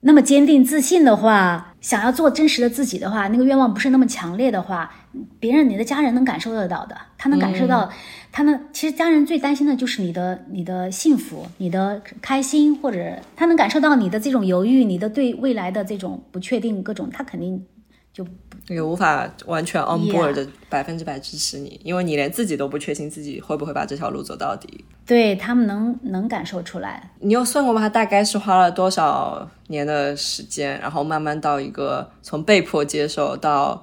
[0.00, 4.92] 那么坚定自信的话，想要做真实的自己的话，那个愿望不是那么强烈的话，
[5.38, 7.88] 别人你的家人能感受得到的，他能感受到，
[8.36, 17.64] 他们其实家人最担心的就是你的你的幸福，你的开心，或者他能感受到你的这种犹豫，你的对未来的这种不确定，各种他肯定。
[18.12, 18.26] 就
[18.68, 24.84] 也无法完全 on board 的百分之百支持你，因为你连自己都不确信自己会不会把这条路走到底。
[25.06, 27.12] 对他们能能感受出来。
[27.20, 27.80] 你有算过吗？
[27.80, 33.82] 他大概是花了多少年的时间，然后慢慢到一个从被迫接受到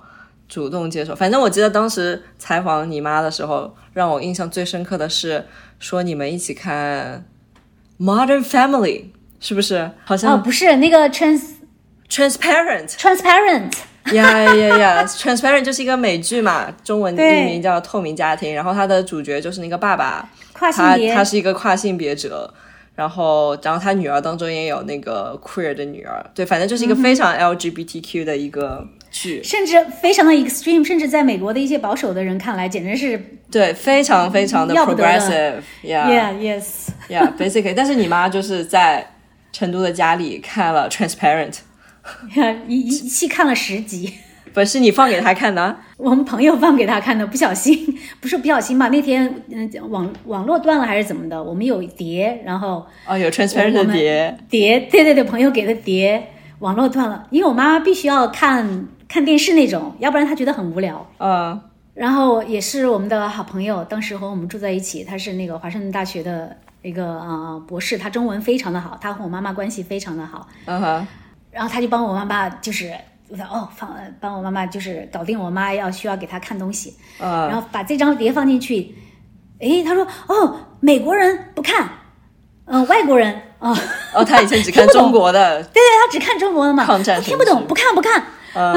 [0.53, 1.15] 主动接受。
[1.15, 5.43] 反正我记得当时采访你妈的时候，让我印象最深刻的是
[5.79, 7.25] 说你们一起看
[7.99, 9.05] Modern Family，
[9.39, 9.89] 是不是？
[10.05, 11.41] 好像哦，不是那个 trans
[12.07, 13.71] transparent transparent。
[14.11, 22.53] 呀呀呀！Transparent 就是一个美剧嘛，中文译名叫《透明家庭》，然后它的主角就是那个爸爸，他他是一个跨性别者，
[22.93, 33.17] 然后然后他女儿当中也有那个 queer 的女儿，对，反正就是一个非常 LGBTQ 的一个剧，甚至非常的 extreme，甚至在美国的一些保守的人看来，简直是
[33.49, 39.07] 对非常非常的 progressive，yeah，yeah，yes，yeah，basically，但是你妈就是在
[39.53, 41.59] 成都的家里看了 Transparent。
[42.67, 44.13] 一一期看了十集，
[44.53, 48.89] 不是你放给他看的，我们朋友放给他看的，不小心， 不是不小心吧？
[48.89, 51.41] 那天嗯，网网络断了还是怎么的？
[51.41, 56.27] 我们有碟，然后哦，有 transparent 的碟，碟，对对对，朋友给的碟，
[56.59, 61.05] 网络断了，因为我妈妈必须要看看电视那种，要不然他觉得很无聊。
[61.19, 61.61] 嗯，
[61.93, 70.47] 然后也是我们的好朋友，当时和我们住在一起，他是那个华盛顿大学的一个呃博士，他中文非常的好，他和我妈妈关系非常的好。
[70.65, 71.07] 嗯哼。
[71.51, 72.91] 然后他就帮我妈妈，就是
[73.29, 78.95] 我说哦，放帮我妈妈就是搞定我妈要需要给她看东西，然后把这张碟放进去，
[79.59, 81.87] 诶，他说哦，美国人不看，
[82.65, 83.71] 嗯，外国人啊，
[84.15, 86.83] 哦，他以前只看中国的， 对对，他只看中国的嘛，
[87.21, 88.23] 听不懂，不看不看，
[88.55, 88.75] 嗯，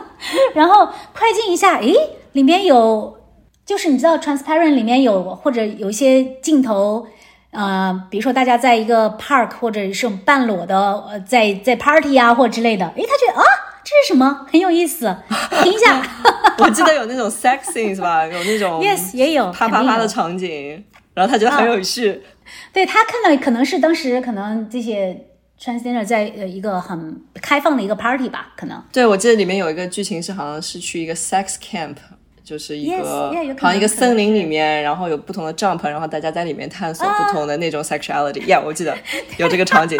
[0.54, 1.94] 然后快进一下，诶，
[2.32, 3.18] 里面有，
[3.64, 7.06] 就是你知道 transparent 里面有或者有一些镜头。
[7.50, 10.76] 呃，比如说大家在一个 park 或者是半裸的，
[11.08, 13.44] 呃，在在 party 啊或之类的，诶，他觉得啊，
[13.82, 14.46] 这是什么？
[14.52, 15.16] 很有意思，
[15.62, 16.02] 停一下。
[16.60, 18.26] 我记得有那种 sex scene 是吧？
[18.26, 22.22] 有那种 yes 也有啪啪啪的场景，然后他觉得很有趣。
[22.70, 25.27] 对他看到可能是当时可能这些
[25.60, 28.82] transgender 在呃一个很开放的一个 party 吧，可能。
[28.92, 31.96] 对，我记得里面有一个剧情是好像是去一个 sex camp，
[32.44, 38.46] 就是一个好像一个森林里面，然后有不同的帐篷，然后大家在里面探索不同的那种 sexuality。
[38.46, 38.96] Yeah，我记得
[39.36, 39.98] 有这个场景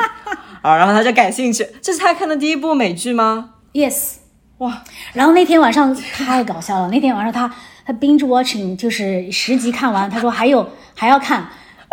[0.62, 1.66] 啊，然后他就感兴趣。
[1.82, 4.14] 这是他看的第一部美剧吗？Yes。
[4.58, 4.82] 哇，
[5.12, 7.48] 然后那天晚上太搞笑了，那天晚上他
[7.86, 11.48] 他 binge watching 就是十集看完，他说还有还要看。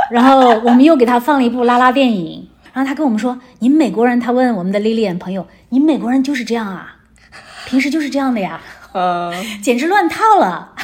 [0.10, 6.98] 然后我们又给他放了一部拉拉电影，然后他跟我们说：“你们美国人，他问我们的 Lilian 朋友，你们美国人就是这样啊？
[7.66, 8.60] 平时就是这样的呀？
[8.92, 10.76] 呃，简直乱套了，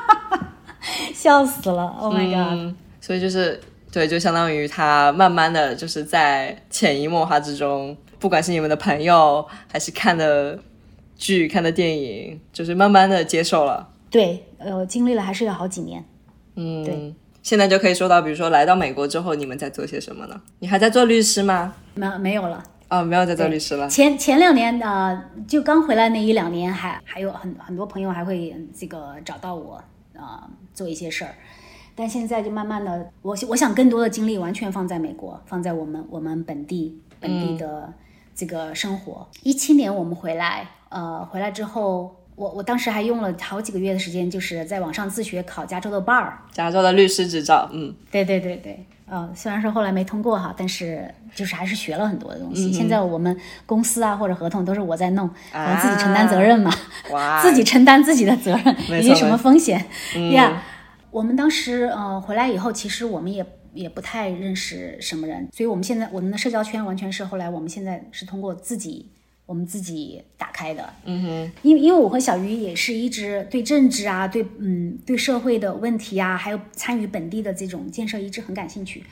[1.14, 2.74] 笑死了！Oh my god！
[3.00, 3.58] 所以就是
[3.90, 10.58] 对，就相当于他慢慢的就是在潜移默化之中，不管是你们的朋友，还是看的
[11.16, 13.88] 剧、看的电影，就是慢慢的接受了。
[14.10, 16.04] 对，呃，经历了还是有好几年。
[16.56, 17.14] 嗯，对。
[17.46, 20.40] 现在就可以说到，比如说来到美国之后，你们在做些什么呢？
[20.58, 21.76] 你还在做律师吗？
[21.94, 23.88] 没没有了啊，没有在做律师了。
[23.88, 25.16] 前前两年呃，
[25.46, 29.80] 就刚回来那一两年，还还有很很多朋友还会这个找到我
[30.18, 31.36] 啊，做一些事儿。
[31.94, 37.92] 但现在就慢慢的，我我想更多的精力完全放在美国，放在我们我们本地本地的
[38.34, 39.24] 这个生活。
[39.44, 42.16] 一七年我们回来，呃，回来之后。
[42.36, 47.68] 我我当时还用了好几个月的时间，就是在网上自学考加州的 bar，加州的律师执照。
[47.72, 52.70] 嗯，对对对对，呃，虽然说后来没通过哈，但是就是还是学了很多的东西。
[52.70, 53.34] 现在我们
[53.64, 56.70] 公司啊或者合同都是我在弄，我自己承担责任嘛，
[57.40, 59.82] 自己承担自己的责任，以及什么风险
[60.32, 60.62] 呀。
[61.10, 69.10] 我们当时呃回来以后，其实我们也也不太认识什么人，所以我们现在我们的社交圈完全是后来我们现在是通过自己。
[69.46, 79.04] 我们自己打开的，嗯哼，因为因为我和小鱼也是一直对政治啊，对嗯对社会的问题啊，还有参与本地的这种建设一直很感兴趣，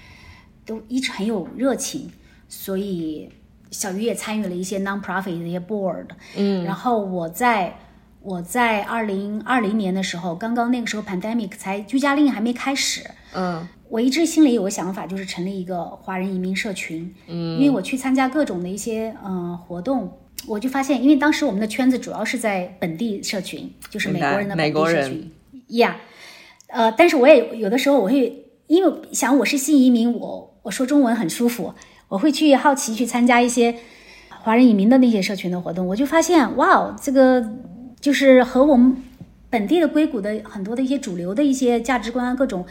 [0.66, 2.10] 都一直很有热情，
[2.48, 3.30] 所以
[3.70, 6.06] 小鱼也参与了一些 non-profit 的一些 board，
[6.36, 7.76] 嗯，然后我在
[8.20, 13.68] 我在二零二零年的时候，刚刚那个时候 pandemic 才居家令还没开始，嗯。
[13.90, 17.14] 我一直心里有个想法，就是成立一个华人移民社群。
[17.28, 20.10] 嗯，因为我去参加各种的一些嗯活动，
[20.46, 25.30] 我就发现，因为当时我们的圈子主要是在本地社群，就是美国人的本地社群。
[25.68, 25.96] 呀，
[26.68, 31.74] 呃，但是我也有的时候我会因为想我是新移民，我我说中文很舒服，
[32.08, 33.74] 我会去好奇去参加一些
[34.28, 37.44] 华人移民的那些社群的活动，我就发现，哇，这个
[38.00, 38.96] 就是和我们
[39.50, 42.66] 本地的硅谷的很多的一些主流的一些价值观各种。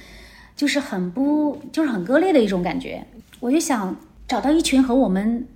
[0.55, 3.03] 就是很不，就是很割裂的一种感觉。
[3.39, 3.97] 我就想
[4.27, 5.47] 找到一群和我们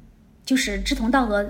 [0.43, 1.47] 就是志同道合、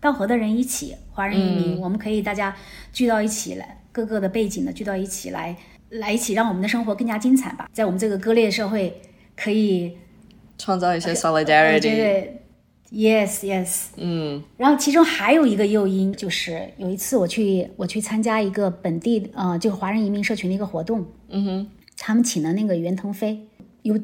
[0.00, 2.54] 道合的人一起，华人移民，我们可以大家
[2.92, 5.56] 聚到一起来，各个的背景的聚到一起来，
[5.90, 7.68] 来一起让我们的生活更加精彩吧。
[7.72, 9.00] 在我们这个割裂社会，
[9.34, 9.96] 可以
[10.58, 11.80] 创造一些 solidarity。
[11.80, 12.42] 对
[12.92, 13.86] ，yes yes。
[13.96, 14.42] 嗯。
[14.56, 21.06] 然后其中还有一个诱因，就是有一次我去我去参加一个本地呃，就是华人移民社群的一个活动。
[21.28, 21.68] 嗯哼。
[21.98, 23.48] 他们请了那个袁腾飞，
[23.80, 23.98] 有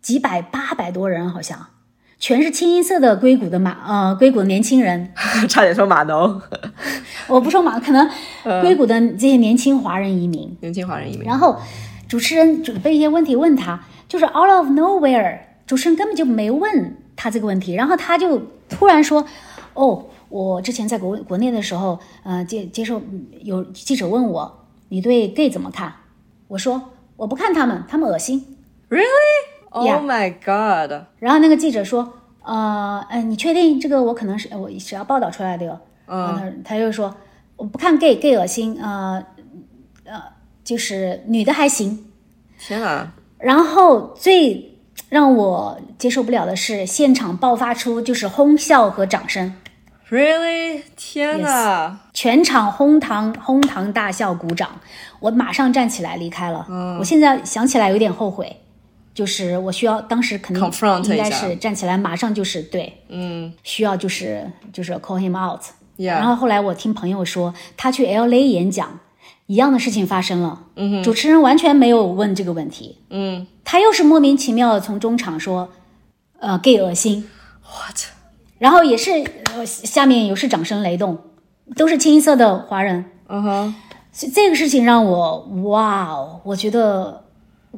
[0.00, 1.73] 几百八百多人，好像
[2.26, 5.12] 全是清一色的硅谷的马呃硅谷的年轻人，
[5.46, 6.40] 差点说马农，
[7.28, 8.08] 我不说马，可能
[8.62, 11.26] 硅谷的这些年轻华人移民，年轻华人移民。
[11.26, 11.60] 然后
[12.08, 19.26] 主持人准备一些问题问他，就是 out of nowhere，主持人根本就没问他这个问题，然后他就突然说
[19.74, 23.02] ：“哦，我之前在国国内的时候，呃接接受
[23.42, 25.92] 有记者问我，你对 gay 怎么看？”
[26.48, 26.80] 我说。
[27.16, 28.44] 我不看他们，他们恶心。
[28.88, 29.04] Really?
[29.74, 31.06] Oh my god!
[31.18, 32.12] 然后那个记者说
[32.44, 34.02] ：“呃，呃，你确定这个？
[34.02, 37.14] 我可能是我是要报道出来的哟。”嗯，他他就说
[37.56, 38.80] ：“我不看 gay，gay 恶心。
[38.80, 39.24] 呃，
[40.04, 40.22] 呃，
[40.62, 42.06] 就是女的还行。”
[42.60, 43.12] 天啊！
[43.38, 49.54] 然后最让我接受不了的是，现场爆发出就是哄笑和掌声。
[50.08, 50.82] Really？
[50.96, 51.98] 天哪！
[52.12, 54.70] 全场哄堂哄堂大笑，鼓掌。
[55.20, 56.66] 我马上站起来离开了。
[56.68, 58.60] 嗯，我现在想起来有点后悔，
[59.14, 60.62] 就是我需要当时肯定
[61.04, 65.62] 应该是站起来，马上就是对，嗯，需要就是就是 call him out。
[65.96, 68.98] 然后后来我听朋友说，他去 LA 演讲，
[69.46, 70.60] 一样的事情发生了。
[70.74, 72.98] 嗯主持人完全没有问这个问题。
[73.10, 75.68] 嗯，他又是莫名其妙的从中场说，
[76.40, 77.30] 呃，gay 恶心。
[77.62, 77.96] What？
[78.58, 79.10] 然后也是
[79.54, 81.16] 呃，下面又是掌声雷动，
[81.76, 83.04] 都是清一色的华人。
[83.28, 83.74] 嗯哼。
[84.10, 87.23] 所以这个事情让我哇哦，我觉得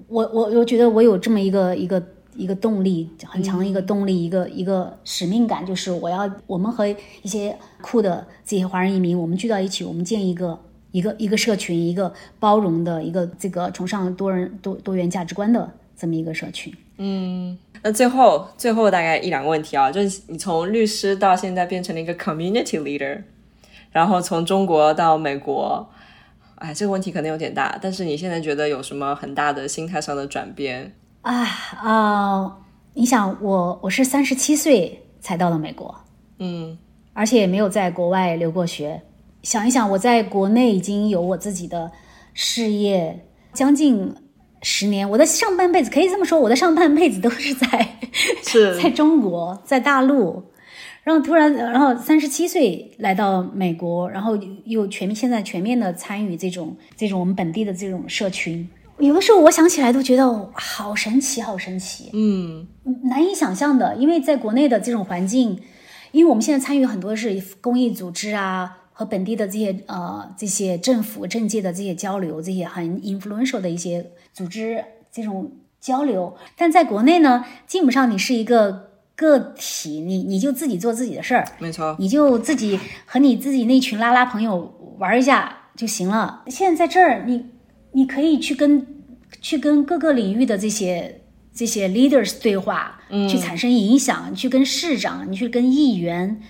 [0.08, 2.02] 我我我觉得我有这么一个一个
[2.34, 10.58] 一个动力，很强的一个动力，一个一个使命感，就是我要我们和一些酷的这些华人移民，我们聚到一起，我们建一个
[10.92, 16.72] 一个一个社群，一个包容的一个这个崇尚多人多多元价值观的这么一个社群。
[16.98, 23.22] 嗯，那最后最后大概一两个问题啊，就是你从律师到现在变成了一个 community leader，
[23.92, 25.86] 然后从中国到美国，
[26.56, 30.94] 哎，这个问题可能有点大，但是你现在觉得有什么很大的心态上的转变？
[31.22, 31.44] 啊
[31.82, 32.56] 啊，
[32.94, 35.94] 你想我我是三十七岁才到了美国，
[36.38, 36.78] 嗯，
[37.12, 39.02] 而且也没有在国外留过学。
[39.42, 41.90] 想一想，我在国内已经有我自己的
[42.32, 44.14] 事业将近
[44.62, 47.98] 十年，我的上半辈子可以这么说，我的上半辈子都是在
[48.42, 50.42] 是 在中国，在大陆，
[51.06, 62.66] 然后突然，然后三十七岁来到美国，然后又全面现在全面的参与这种这种我们本地的这种社群，有的时候我想起来都觉得好神奇，好神奇，嗯，
[63.04, 65.60] 难以想象的，因为在国内的这种环境，
[66.10, 68.78] 因为我们现在参与很多是公益组织啊。
[68.98, 74.82] 和本地的这些呃这些政府政界的这些交流，这些很 influential 的一些组织
[75.12, 78.85] 这种交流，但在国内呢，基本上你是一个
[79.16, 86.44] 个体，你你就自己做自己的事儿，没错，你就自己和你自己那群拉拉朋友玩一下就行了。
[86.48, 87.46] 现在在这儿，你
[87.92, 88.86] 你可以去跟
[89.40, 91.22] 去跟各个领域的这些
[91.54, 96.40] 这些 leaders 对话，去产生影响，去跟市长，你去跟议员。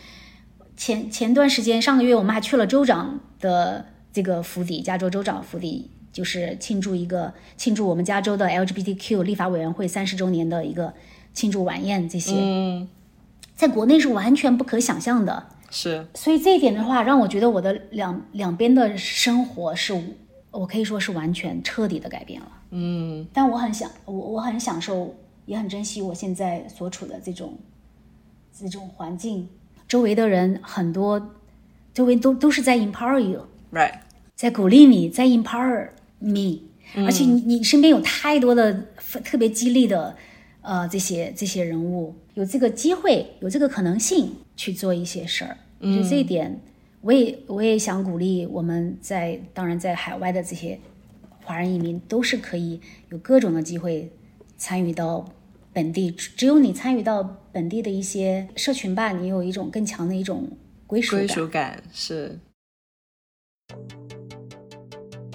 [0.77, 10.93] 前前段时间，上个月我们还去了州长的这个府邸，加州州长府邸，就是庆祝一个庆祝我们加州的 LGBTQ 立法委员会三十周年的一个
[11.37, 12.09] 庆祝晚宴。
[12.09, 12.89] 这些，嗯，
[13.55, 15.47] 在国内是完全不可想象的。
[15.71, 19.93] 是，所以这一点的话，让我觉得我的两两边的生活是，
[20.51, 22.49] 我可以说是完全彻底的改变了。
[22.71, 25.15] 嗯，但我很享，我我很享受，
[25.45, 27.59] 也很珍惜我现在所处的这种
[28.59, 29.49] 这种环境。
[29.87, 31.35] 周围的人很多，
[31.93, 33.93] 周围都都是在 empower you，right，
[34.35, 36.61] 在鼓励你，在 empower me，
[37.05, 38.87] 而且你你身边有太多的
[39.25, 40.17] 特别激励的，
[40.67, 45.57] 呃，这些这些人物，有这个机会，有这个可能性去做一些事儿。
[45.81, 46.61] 就这一点，
[47.03, 50.79] 我也我也想鼓励我们在当然在海外的这些
[51.45, 54.11] 华人移民，都是可以有各种的机会
[54.59, 55.25] 参与到。
[55.73, 60.49] 本地只有你参与到本地的一些社群吧，你有一种更强的一种
[60.87, 61.83] 归属归属感。
[61.93, 62.39] 是。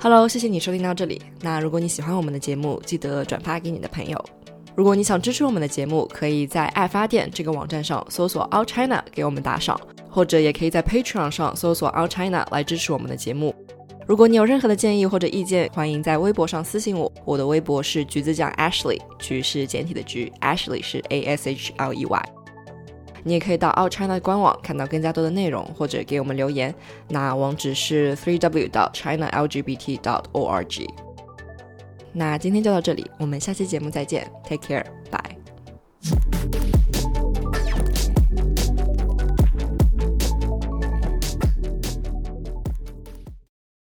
[0.02, 1.22] Hello，谢谢你收听到这里。
[1.42, 4.41] 那如果你喜欢我们的节目，记得转发给你的朋友。
[4.76, 13.54] 如果你想支持我们的节目，可以在爱发电这个网站上搜索 All China 给我们打赏，或者也可以在 Patreon 上搜索 All China 来支持我们的节目。
[14.08, 17.12] 如果你有任何的建议或者意见，欢迎在微博上私信我。
[17.26, 22.30] 我的微博是橘子酱 Ashley，橘是简体的橘，Ashley 是 A S H L E Y。
[23.24, 26.74] 你也可以到 Out China 官网看到更加多的内容，或者给我们留言。
[27.08, 30.88] 那网址是 three w dot china lgbt dot org。
[32.14, 36.71] 那今天就到这里我们下期节目再见 take care bye